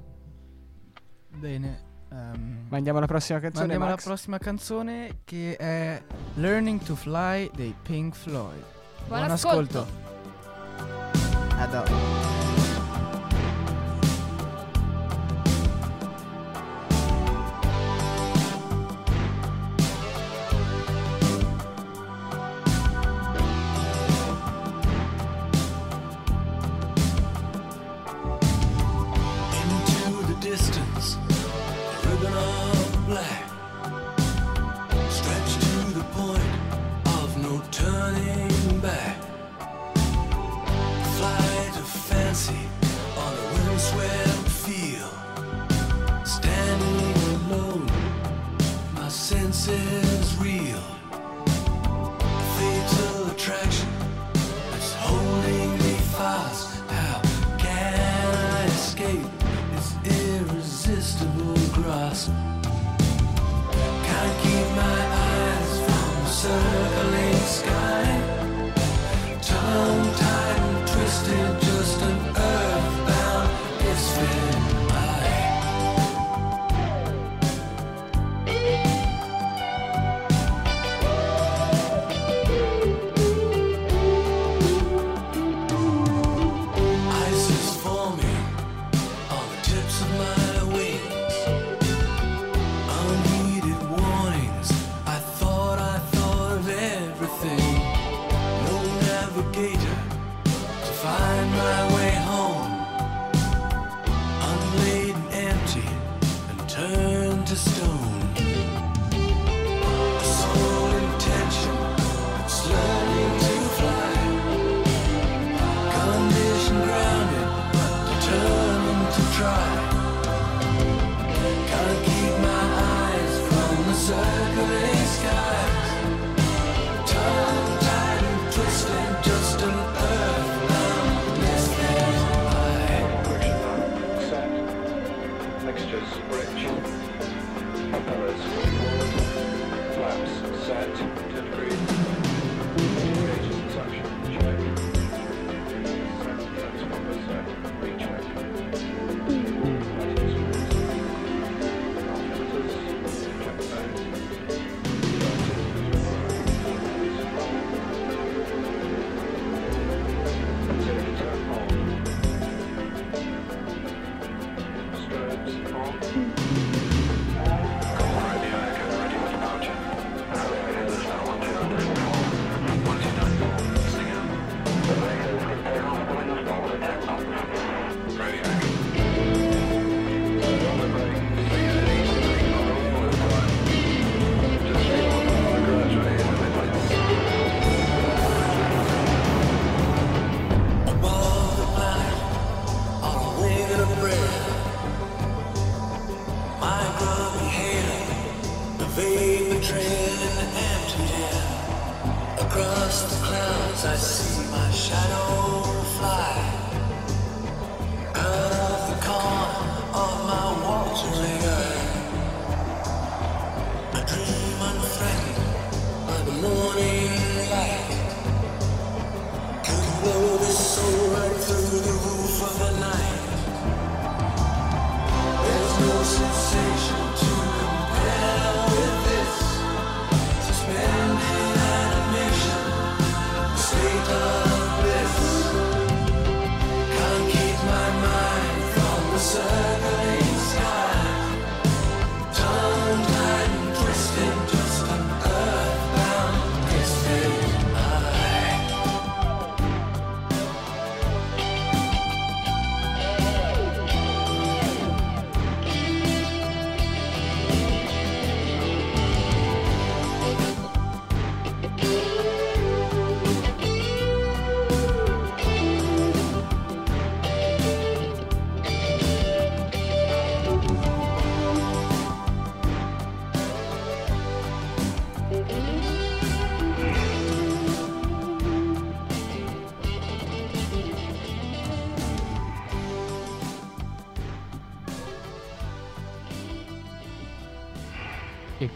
[1.29, 1.92] Bene.
[2.13, 4.03] Ehm, Ma andiamo alla prossima canzone, Andiamo alla Max?
[4.05, 6.01] prossima canzone che è
[6.35, 8.63] Learning to Fly dei Pink Floyd.
[9.07, 9.85] Buon ascolto.
[11.57, 12.32] A dopo.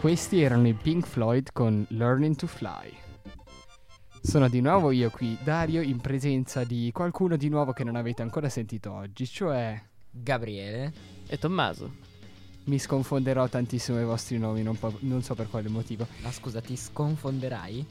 [0.08, 2.95] Questi erano i Pink Floyd con Learning to Fly.
[4.22, 8.22] Sono di nuovo io qui, Dario, in presenza di qualcuno di nuovo che non avete
[8.22, 9.78] ancora sentito oggi, cioè
[10.10, 10.93] Gabriele
[11.28, 11.91] e Tommaso.
[12.68, 16.08] Mi sconfonderò tantissimo i vostri nomi, non, po- non so per quale motivo.
[16.22, 17.86] Ma scusa, ti sconfonderai?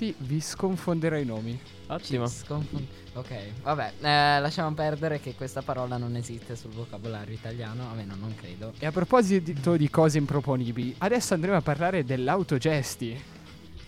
[0.00, 1.60] Sì, vi sconfonderò i nomi.
[1.88, 2.26] Ottimo.
[2.26, 8.14] Sconfon- ok, vabbè, eh, lasciamo perdere che questa parola non esiste sul vocabolario italiano, almeno
[8.14, 8.72] non credo.
[8.78, 13.22] E a proposito di cose improponibili, adesso andremo a parlare dell'autogesti.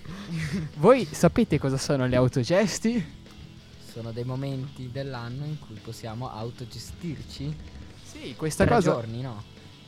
[0.76, 3.02] Voi sapete cosa sono le autogesti?
[3.82, 7.56] Sono dei momenti dell'anno in cui possiamo autogestirci.
[8.02, 8.90] Sì, questa Tre cosa...
[8.90, 9.42] giorni, no?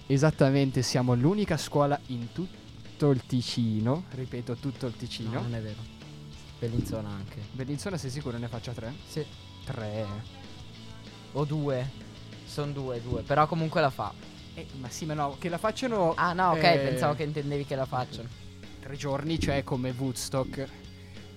[0.07, 5.33] Esattamente, siamo l'unica scuola in tutto il Ticino, ripeto tutto il Ticino.
[5.33, 5.94] No, non è vero.
[6.59, 7.41] Bellinzona anche.
[7.53, 8.93] Bellinzona sei sicuro ne faccia tre?
[9.07, 9.25] Sì.
[9.65, 10.07] Tre.
[11.33, 11.91] O due.
[12.47, 13.23] Sono due, due.
[13.23, 14.13] Però comunque la fa.
[14.55, 16.15] Eh, ma sì, ma no, che la facciano...
[16.15, 18.29] Ah no, ok, eh, pensavo che intendevi che la facciano.
[18.81, 20.69] Tre giorni, cioè come Woodstock,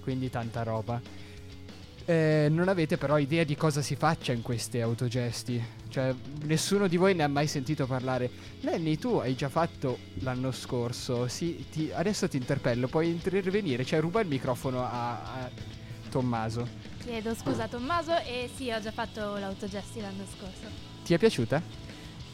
[0.01, 1.01] quindi tanta roba.
[2.09, 5.61] Eh, non avete però idea di cosa si faccia in queste autogesti.
[5.89, 8.29] Cioè, nessuno di voi ne ha mai sentito parlare.
[8.61, 11.27] Lenny, tu hai già fatto l'anno scorso.
[11.27, 13.83] Sì, ti- adesso ti interpello, puoi intervenire.
[13.83, 15.11] Cioè, ruba il microfono a,
[15.43, 15.49] a
[16.09, 16.65] Tommaso.
[17.03, 20.65] Chiedo scusa Tommaso e sì, ho già fatto l'autogesti l'anno scorso.
[21.03, 21.61] Ti è piaciuta?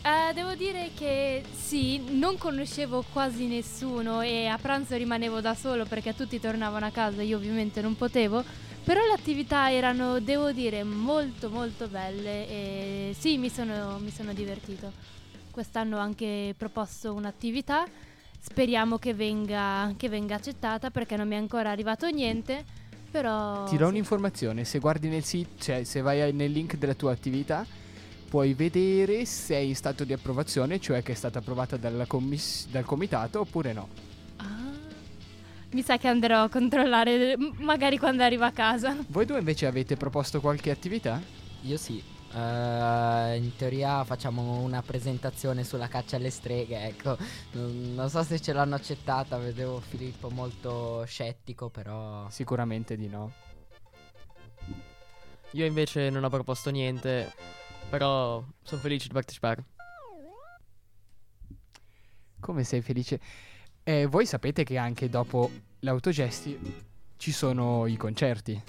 [0.04, 5.86] Eh, devo dire che sì, non conoscevo quasi nessuno e a pranzo rimanevo da solo
[5.86, 8.44] perché tutti tornavano a casa, io ovviamente non potevo.
[8.84, 14.34] Però le attività erano, devo dire, molto molto belle e sì, mi sono, mi sono
[14.34, 14.92] divertito.
[15.52, 17.86] Quest'anno ho anche proposto un'attività,
[18.40, 22.66] speriamo che venga, che venga accettata perché non mi è ancora arrivato niente,
[23.10, 23.64] però...
[23.64, 23.92] Ti do sì.
[23.92, 27.66] un'informazione, se guardi nel sito, cioè se vai nel link della tua attività,
[28.28, 32.68] puoi vedere se è in stato di approvazione, cioè che è stata approvata dalla commiss-
[32.68, 34.12] dal comitato oppure no.
[35.74, 38.96] Mi sa che andrò a controllare magari quando arrivo a casa.
[39.08, 41.20] Voi due invece avete proposto qualche attività?
[41.62, 41.98] Io sì.
[42.32, 47.18] Eh, in teoria facciamo una presentazione sulla caccia alle streghe, ecco.
[47.54, 52.30] Non, non so se ce l'hanno accettata, vedevo Filippo molto scettico, però...
[52.30, 53.32] Sicuramente di no.
[55.52, 57.34] Io invece non ho proposto niente,
[57.90, 59.64] però sono felice di partecipare.
[62.40, 63.20] Come sei felice?
[63.84, 66.58] Eh, voi sapete che anche dopo l'autogesti
[67.18, 68.62] ci sono i concerti.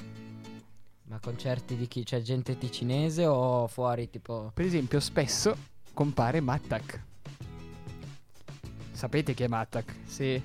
[1.04, 2.02] Ma concerti di chi?
[2.02, 4.50] C'è gente ticinese o fuori tipo...
[4.54, 5.56] Per esempio, spesso
[5.92, 7.00] compare Mattak.
[8.92, 9.94] Sapete chi è Mattak?
[10.06, 10.40] Sì.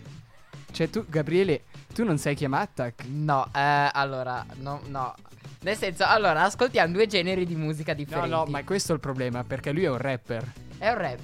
[0.71, 1.63] Cioè tu, Gabriele,
[1.93, 3.05] tu non sai chi è Mattak?
[3.07, 5.15] No, eh, allora, no, no.
[5.61, 8.29] Nel senso, allora, ascoltiamo due generi di musica No, differenti.
[8.29, 10.53] no, ma questo è il problema, perché lui è un rapper.
[10.77, 11.19] È un rap.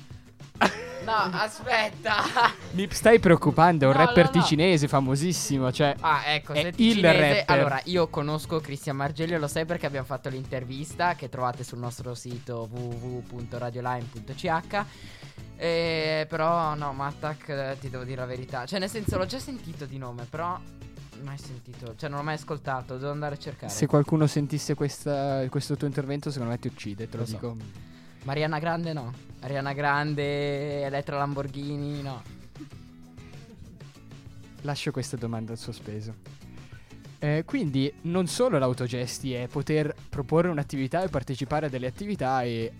[1.05, 2.23] No, aspetta.
[2.71, 4.41] Mi stai preoccupando, è un No, rapper no, no.
[4.41, 7.43] ticinese famosissimo, cioè Ah, ecco, è se il rapper.
[7.47, 12.15] allora io conosco Cristian Margelli, lo sai perché abbiamo fatto l'intervista che trovate sul nostro
[12.15, 14.83] sito www.radioline.ch.
[15.57, 18.65] Eh, però no, Mattac eh, ti devo dire la verità.
[18.65, 20.59] Cioè, nel senso, l'ho già sentito di nome, però
[21.23, 23.71] mai sentito, cioè non l'ho mai ascoltato, devo andare a cercare.
[23.71, 27.55] Se qualcuno sentisse questa- questo tuo intervento, secondo me ti uccide, te lo, Lo so.
[28.25, 29.13] Mariana Grande no.
[29.41, 32.23] Ariana Grande, Elettra Lamborghini, no.
[34.61, 36.15] Lascio questa domanda in sospeso.
[37.19, 42.73] Eh, quindi non solo l'autogesti è poter proporre un'attività e partecipare a delle attività e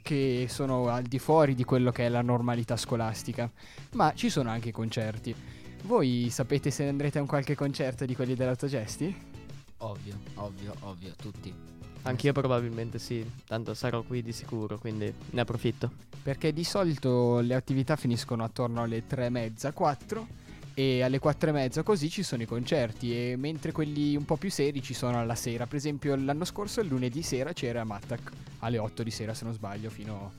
[0.00, 3.50] che sono al di fuori di quello che è la normalità scolastica,
[3.94, 5.34] ma ci sono anche i concerti.
[5.82, 9.30] Voi sapete se andrete a un qualche concerto di quelli dell'autogesti?
[9.78, 11.81] Ovvio, ovvio, ovvio, tutti.
[12.04, 15.90] Anch'io probabilmente sì, tanto sarò qui di sicuro, quindi ne approfitto.
[16.22, 20.40] Perché di solito le attività finiscono attorno alle tre e mezza, 4
[20.74, 24.36] e alle quattro e mezza così ci sono i concerti e mentre quelli un po'
[24.36, 25.66] più seri ci sono alla sera.
[25.66, 28.30] Per esempio l'anno scorso il lunedì sera c'era Mattac
[28.60, 30.32] alle 8 di sera se non sbaglio fino...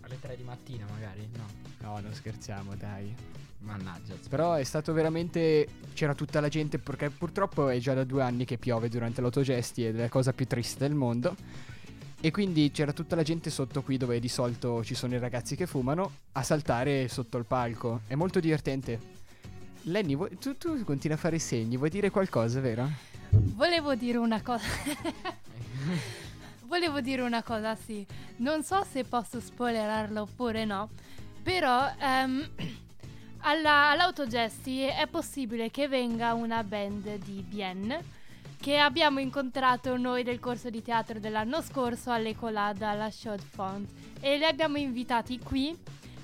[0.00, 1.46] Alle 3 di mattina magari, no.
[1.80, 3.14] No, non scherziamo dai.
[3.64, 4.14] Mannaggia.
[4.28, 5.66] Però è stato veramente...
[5.94, 9.84] c'era tutta la gente perché purtroppo è già da due anni che piove durante l'autogesti
[9.84, 11.34] ed è la cosa più triste del mondo.
[12.20, 15.56] E quindi c'era tutta la gente sotto qui dove di solito ci sono i ragazzi
[15.56, 18.00] che fumano a saltare sotto il palco.
[18.06, 19.12] È molto divertente.
[19.82, 22.88] Lenny, vuoi- tu, tu continui a fare segni, vuoi dire qualcosa, vero?
[23.28, 24.64] Volevo dire una cosa.
[26.66, 28.06] Volevo dire una cosa, sì.
[28.36, 30.88] Non so se posso spoilerarlo oppure no.
[31.42, 32.48] Però ehm,
[33.44, 38.22] alla- all'autogesti è possibile che venga una band di Bienne
[38.60, 43.90] che abbiamo incontrato noi del corso di teatro dell'anno scorso all'Ecolada alla Chaude Font
[44.20, 45.76] e li abbiamo invitati qui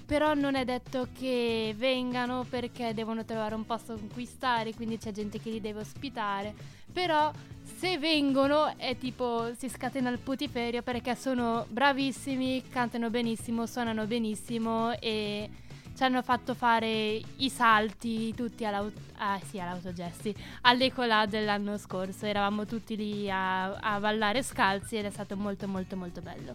[0.07, 4.99] però non è detto che vengano perché devono trovare un posto con cui stare, quindi
[4.99, 6.53] c'è gente che li deve ospitare.
[6.93, 7.31] Però
[7.63, 14.99] se vengono è tipo si scatena il putiferio perché sono bravissimi, cantano benissimo, suonano benissimo
[14.99, 15.49] e
[15.97, 22.25] ci hanno fatto fare i salti tutti all'au- ah, sì, all'autogesti all'Ecolà dell'anno scorso.
[22.27, 26.55] Eravamo tutti lì a, a ballare scalzi ed è stato molto molto molto bello.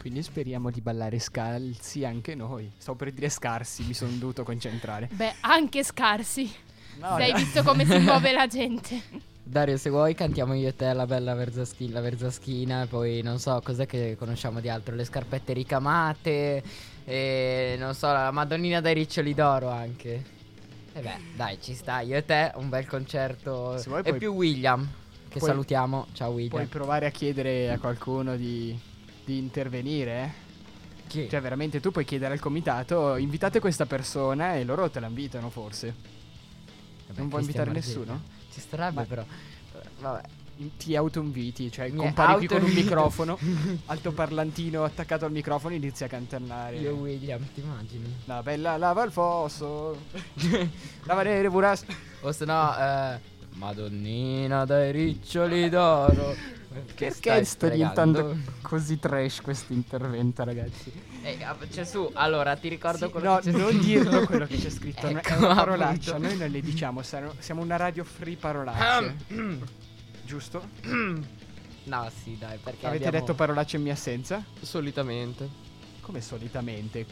[0.00, 2.70] Quindi speriamo di ballare scalzi anche noi.
[2.76, 5.08] Stavo per dire scarsi, mi sono dovuto concentrare.
[5.12, 6.52] Beh, anche scarsi.
[6.98, 7.38] No, Se hai no.
[7.38, 9.02] visto come si muove la gente.
[9.42, 13.60] Dario, se vuoi cantiamo io e te la bella verzaschina, la verzaschina poi non so
[13.62, 16.62] cos'è che conosciamo di altro, le scarpette ricamate
[17.08, 20.24] e non so, la Madonnina dai riccioli d'oro anche.
[20.92, 23.78] E beh, dai, ci sta, io e te, un bel concerto.
[23.78, 24.84] Se vuoi e più William,
[25.28, 26.08] che puoi- salutiamo.
[26.12, 26.50] Ciao William.
[26.50, 28.76] Puoi provare a chiedere a qualcuno di,
[29.24, 30.44] di intervenire, eh?
[31.06, 31.28] Che?
[31.28, 35.48] Cioè, veramente tu puoi chiedere al comitato, invitate questa persona e loro te la invitano
[35.50, 35.94] forse.
[37.06, 38.22] Vabbè, non vuoi invitare nessuno?
[38.50, 39.24] Ci starebbe Ma- però.
[40.00, 40.22] Vabbè.
[40.78, 43.38] Ti autoinviti, cioè Mi compari qui con un microfono,
[43.86, 46.76] altoparlantino attaccato al microfono, inizi a cantare.
[46.76, 48.16] Io William, ti immagini?
[48.24, 49.98] La bella lava il fosso.
[51.04, 51.84] lava nere buras.
[52.22, 53.18] O se no, eh,
[53.56, 56.34] Madonnina dai riccioli d'oro.
[56.94, 58.04] Che stai sta fregando?
[58.04, 60.92] diventando così trash questo intervento, ragazzi?
[61.22, 64.46] Eh, ah, c'è su, allora ti ricordo Sì, quello no, che c'è non dirlo quello
[64.46, 66.28] che c'è scritto, no, è Ecco, una parolaccia, appunto.
[66.28, 69.16] noi non le diciamo, siamo siamo una radio free parolacce.
[70.26, 70.68] Giusto?
[71.86, 74.42] No, sì, dai, perché Avete abbiamo- detto parolacce in mia assenza?
[74.60, 75.48] Solitamente.
[76.00, 77.06] Come solitamente?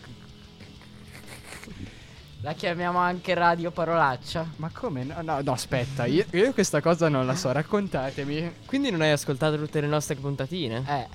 [2.41, 4.45] La chiamiamo anche radio parolaccia.
[4.57, 5.05] Ma come?
[5.05, 8.53] No, no, no, aspetta, io, io questa cosa non la so, raccontatemi.
[8.67, 10.83] Quindi non hai ascoltato tutte le nostre puntatine?
[10.89, 11.07] Eh.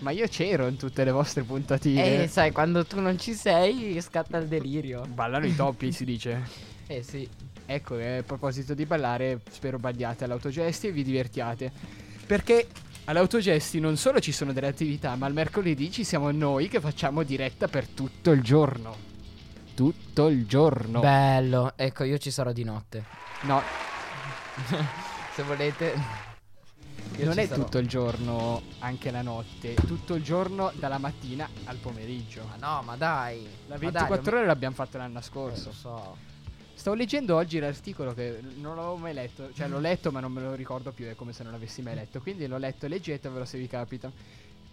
[0.00, 2.24] Ma io c'ero in tutte le vostre puntatine.
[2.24, 5.06] Eh, sai, quando tu non ci sei, scatta il delirio.
[5.08, 6.46] Ballano i toppi, si dice.
[6.86, 7.26] Eh sì.
[7.66, 11.70] Ecco, e a proposito di ballare, spero balliate all'autogesti e vi divertiate.
[12.26, 12.66] Perché
[13.04, 17.22] all'autogesti non solo ci sono delle attività, ma il mercoledì ci siamo noi che facciamo
[17.22, 18.96] diretta per tutto il giorno.
[19.74, 21.00] Tutto il giorno.
[21.00, 21.72] Bello.
[21.76, 23.04] Ecco, io ci sarò di notte.
[23.42, 23.60] No,
[25.34, 25.94] Se volete.
[27.18, 27.62] io non è sarò.
[27.62, 29.74] tutto il giorno, anche la notte.
[29.74, 32.42] Tutto il giorno dalla mattina al pomeriggio.
[32.48, 33.42] Ma no, ma dai.
[33.66, 35.66] La Ma dai, 24 lo- ore l'abbiamo fatto l'anno Eh, scorso.
[35.66, 36.16] lo so.
[36.86, 40.40] Stavo leggendo oggi l'articolo che non l'avevo mai letto, cioè l'ho letto ma non me
[40.40, 43.58] lo ricordo più, è come se non l'avessi mai letto, quindi l'ho letto, leggetevelo se
[43.58, 44.08] vi capita.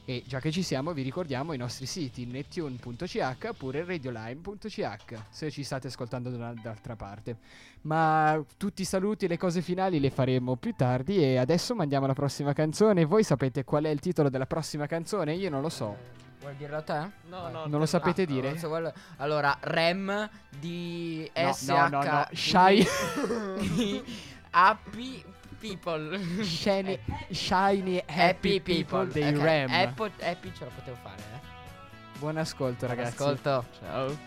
[0.06, 5.64] E già che ci siamo vi ricordiamo i nostri siti neptune.ch oppure radiolime.ch se ci
[5.64, 7.38] state ascoltando da d'altra parte.
[7.82, 12.06] Ma tutti i saluti e le cose finali le faremo più tardi e adesso mandiamo
[12.06, 13.06] la prossima canzone.
[13.06, 15.34] Voi sapete qual è il titolo della prossima canzone?
[15.34, 16.23] Io non lo so.
[16.44, 17.12] Vuoi dirlo a te?
[17.30, 17.66] No, no.
[17.68, 18.48] Non lo sapete Ah, dire?
[18.48, 22.86] allora, se vuole- Allora, Rem di No, SH no, no, no, Shy-
[24.52, 25.24] Happy
[25.60, 27.00] People Shiny,
[27.32, 29.70] shiny happy, people, dei Ok, Ram.
[29.70, 31.40] Happy, happy ce la potevo fare, eh.
[32.20, 33.16] Buon ascolto Buon ragazzi.
[33.22, 33.66] ascolto.
[33.80, 34.18] Ciao.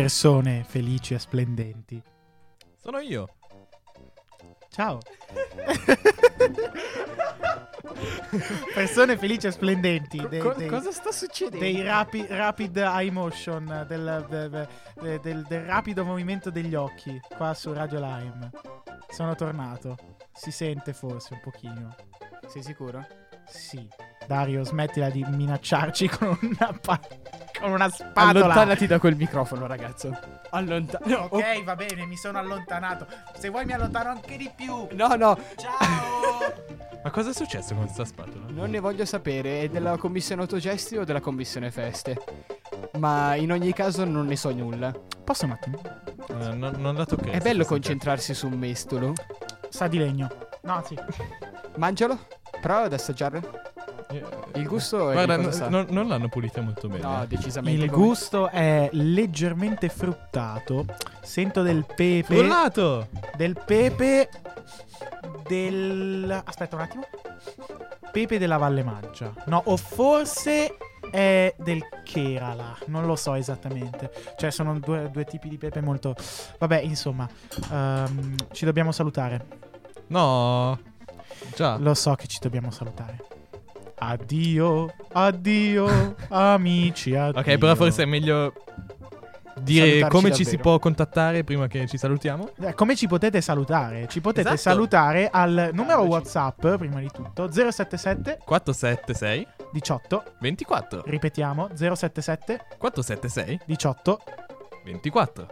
[0.00, 2.02] Persone felici e splendenti.
[2.76, 3.28] Sono io.
[4.70, 4.98] Ciao.
[8.74, 10.24] persone felici e splendenti.
[10.28, 11.58] dei- Co- dei- cosa sta succedendo?
[11.58, 14.68] Dei rapi- rapid eye motion, del, del-
[15.20, 18.50] del- del- rapido movimento degli occhi qua su Radio Lime.
[19.10, 19.96] Sono tornato.
[20.32, 21.94] Si sente forse un pochino.
[22.46, 23.04] Sei sicuro?
[23.46, 23.88] Sì.
[24.26, 27.00] Dario, smettila di minacciarci con una, pa-
[27.58, 28.44] con una spatola.
[28.44, 30.16] Allontanati da quel microfono, ragazzo.
[30.50, 31.24] Allontana.
[31.24, 33.06] Ok, va bene, mi sono allontanato.
[33.36, 34.86] Se vuoi mi allontano anche di più.
[34.92, 35.38] No, no,
[37.02, 38.46] Ma cosa è successo con questa spatola?
[38.48, 39.62] non ne voglio sapere.
[39.62, 42.16] È della commissione autogesti o della commissione feste.
[42.98, 44.92] Ma in ogni caso non ne so nulla.
[45.24, 45.80] Posso un attimo?
[46.28, 47.34] Eh, non, non la toccherei.
[47.34, 49.12] È bello concentrarsi su un mestolo.
[49.68, 50.28] Sa di legno.
[50.62, 50.98] No, sì.
[51.76, 52.18] Mangialo.
[52.60, 53.67] Prova ad assaggiare.
[54.54, 57.02] Il gusto è Guarda, n- non, non l'hanno pulita molto bene.
[57.02, 57.84] No, decisamente.
[57.84, 60.86] Il come- gusto è leggermente fruttato.
[61.20, 62.22] Sento del pepe.
[62.36, 63.08] Frullato!
[63.36, 64.30] Del pepe.
[65.46, 66.42] Del.
[66.44, 67.04] Aspetta un attimo.
[68.10, 69.32] Pepe della Valle Maggia.
[69.46, 70.76] No, o forse
[71.10, 72.76] è del Kerala.
[72.86, 74.10] Non lo so esattamente.
[74.36, 76.14] Cioè, sono due, due tipi di pepe molto.
[76.58, 77.28] Vabbè, insomma.
[77.70, 79.44] ehm, ci dobbiamo salutare.
[80.08, 80.78] No.
[81.54, 81.76] Già.
[81.76, 83.18] Lo so che ci dobbiamo salutare.
[84.00, 87.40] Addio, addio, amici, addio.
[87.40, 88.52] Ok, però forse è meglio
[89.60, 90.62] dire Salutarci come ci si davvero.
[90.62, 92.50] può contattare prima che ci salutiamo.
[92.60, 94.06] Eh, Come ci potete salutare?
[94.08, 94.70] Ci potete Esatto.
[94.76, 100.22] salutare al numero WhatsApp, prima di tutto, 077 476 18.
[100.40, 101.02] 24.
[101.04, 104.20] Ripetiamo, 077 476 18.
[104.84, 105.48] 24.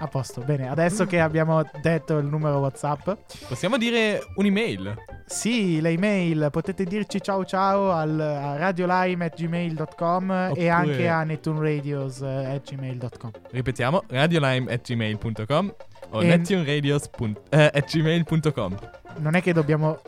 [0.00, 0.68] A posto, bene.
[0.68, 3.10] Adesso che abbiamo detto il numero WhatsApp,
[3.48, 4.94] Possiamo dire un'email.
[5.26, 13.30] sì, le email potete dirci ciao ciao al a radiolime@gmail.com e anche a nettunradios@gmail.com.
[13.50, 15.74] Ripetiamo, radiolime.gmail.com
[16.10, 18.76] o E- nettunradios.gmail.com
[19.16, 19.98] Non è che dobbiamo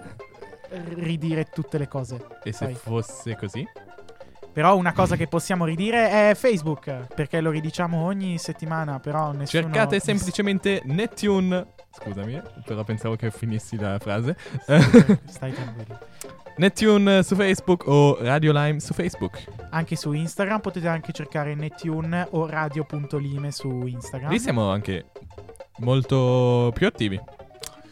[0.95, 2.15] ridire tutte le cose.
[2.45, 2.75] E se sai.
[2.75, 3.67] fosse così?
[4.53, 9.63] Però una cosa che possiamo ridire è Facebook, perché lo ridiciamo ogni settimana, però nessuno...
[9.63, 11.75] Cercate semplicemente Nettune.
[11.93, 14.37] Scusami, però pensavo che finissi la frase.
[15.27, 15.99] Stai tranquillo.
[16.57, 19.45] Nettune su Facebook o Radio Lime su Facebook.
[19.71, 24.31] Anche su Instagram potete anche cercare Nettune o radio.lime su Instagram.
[24.31, 25.07] Lì siamo anche
[25.79, 27.21] molto più attivi.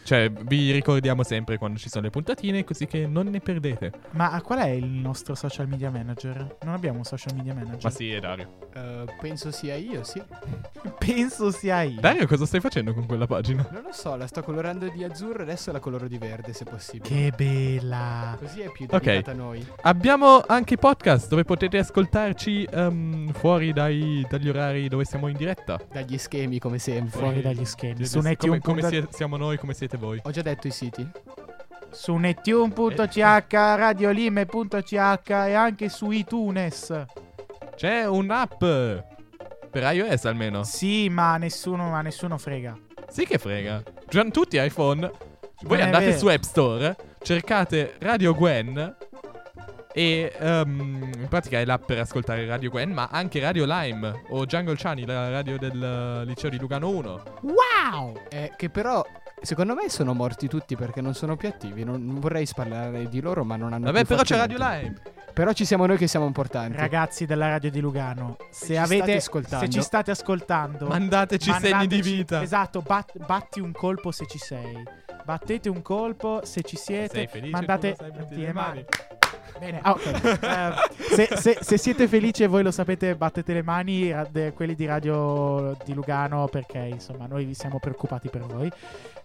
[0.09, 3.93] Cioè, vi ricordiamo sempre quando ci sono le puntatine, così che non ne perdete.
[4.13, 6.57] Ma qual è il nostro social media manager?
[6.63, 7.83] Non abbiamo un social media manager.
[7.83, 8.69] Ma sì, è Dario.
[8.73, 10.23] Eh, penso sia io, sì.
[10.99, 12.01] Penso sia io.
[12.01, 13.69] Dario, cosa stai facendo con quella pagina?
[13.71, 17.09] Non lo so, la sto colorando di azzurro, adesso la coloro di verde se possibile.
[17.09, 18.35] Che bella.
[18.39, 19.67] Così è più dedicata a noi.
[19.83, 25.37] Abbiamo anche i podcast dove potete ascoltarci ehm, fuori dai- dagli orari dove siamo in
[25.37, 25.79] diretta.
[25.93, 27.19] Dagli schemi, come sempre.
[27.19, 28.07] Fuori dagli schemi.
[28.07, 28.61] Su come, Nettune.
[28.61, 30.21] come sie- siamo noi, come siete voi.
[30.23, 31.09] Ho già detto i siti.
[31.91, 37.05] Su Nettune.ch, radiolime.ch e anche su iTunes.
[37.75, 38.59] C'è un'app
[39.71, 40.65] per iOS almeno.
[40.65, 42.77] Sì, ma nessuno, ma nessuno frega.
[43.09, 43.83] Sì che frega.
[44.09, 45.11] Già tutti iPhone.
[45.63, 46.19] Voi andate vero.
[46.19, 48.97] su App Store, cercate Radio Gwen
[49.93, 54.47] e ehm, in pratica è l'app per ascoltare Radio Gwen, ma anche Radio Lime o
[54.47, 57.23] Jungle Chani, la radio del liceo di Lugano 1.
[57.43, 58.21] Wow!
[58.29, 59.05] Eh, che però,
[59.43, 61.85] secondo me sono morti tutti perché non sono più attivi.
[61.85, 64.79] Non, non vorrei sparlare di loro, ma non hanno Vabbè, più però c'è Radio niente.
[64.83, 65.01] Lime.
[65.33, 66.77] Però ci siamo noi che siamo importanti.
[66.77, 69.65] Ragazzi della radio di Lugano, se, ci avete state ascoltando.
[69.65, 72.43] se ci state ascoltando, Mandateci segni di vita.
[72.43, 74.83] Esatto, bat- batti un colpo se ci sei.
[75.25, 77.15] Battete un colpo se ci siete.
[77.15, 77.97] Sei felice, mandate
[78.31, 78.53] le mani.
[78.53, 78.85] mani.
[79.61, 80.39] Bene, ah, ok.
[80.49, 84.75] Eh, se, se- se siete felici e voi lo sapete, battete le mani, de- quelli
[84.75, 88.71] di Radio di Lugano, perché insomma noi vi siamo preoccupati per voi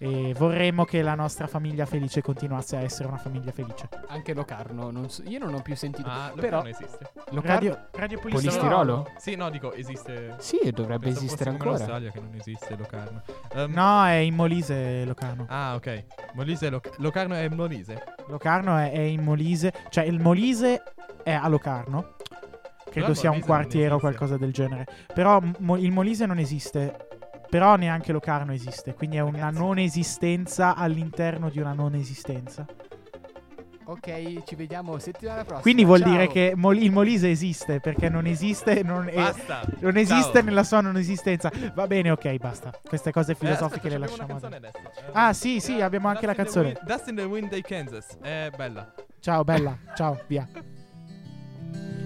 [0.04, 3.88] e vorremmo che la nostra famiglia felice continuasse a essere una famiglia felice.
[4.08, 6.10] Anche Locarno, non so- io non ho più sentito.
[6.10, 7.10] Ah, Locarno però esiste.
[7.30, 9.08] Locarno- Radio, radio Polistirolo?
[9.18, 10.36] Sì, no, dico, esiste.
[10.40, 11.70] Sì, dovrebbe Pensavo esistere ancora.
[11.72, 13.22] l'Australia che non esiste Locarno.
[13.54, 15.46] Ehm, No, è in Molise Locarno.
[15.48, 16.04] Ah, ok.
[16.34, 18.04] Molise Loc- Locarno è Molise.
[18.28, 20.84] Locarno è, è in Molise, cioè il Molise
[21.24, 22.16] è a Locarno.
[22.90, 24.86] Credo sia un quartiere o qualcosa del genere.
[25.14, 27.08] Però mo- il Molise non esiste.
[27.54, 28.96] Però neanche Locarno esiste.
[28.96, 32.66] Quindi è una non esistenza all'interno di una non esistenza.
[33.86, 35.62] Ok, ci vediamo settimana prossima.
[35.62, 36.10] Quindi vuol Ciao.
[36.10, 38.82] dire che Mol- il Molise esiste perché non esiste.
[38.82, 39.62] Non, è- Basta.
[39.82, 40.42] non esiste Ciao.
[40.42, 41.52] nella sua non esistenza.
[41.76, 42.72] Va bene, ok, basta.
[42.84, 44.36] Queste cose Eh, filosofiche aspetta, le lasciamo.
[44.42, 44.72] adesso.
[45.12, 46.70] Ah, Ehm, sì, sì, era abbiamo anche la canzone.
[46.70, 48.18] Wind- Dust in the Wind dei Kansas.
[48.20, 48.92] È bella.
[49.20, 49.78] Ciao, bella.
[49.96, 50.48] Ciao, via.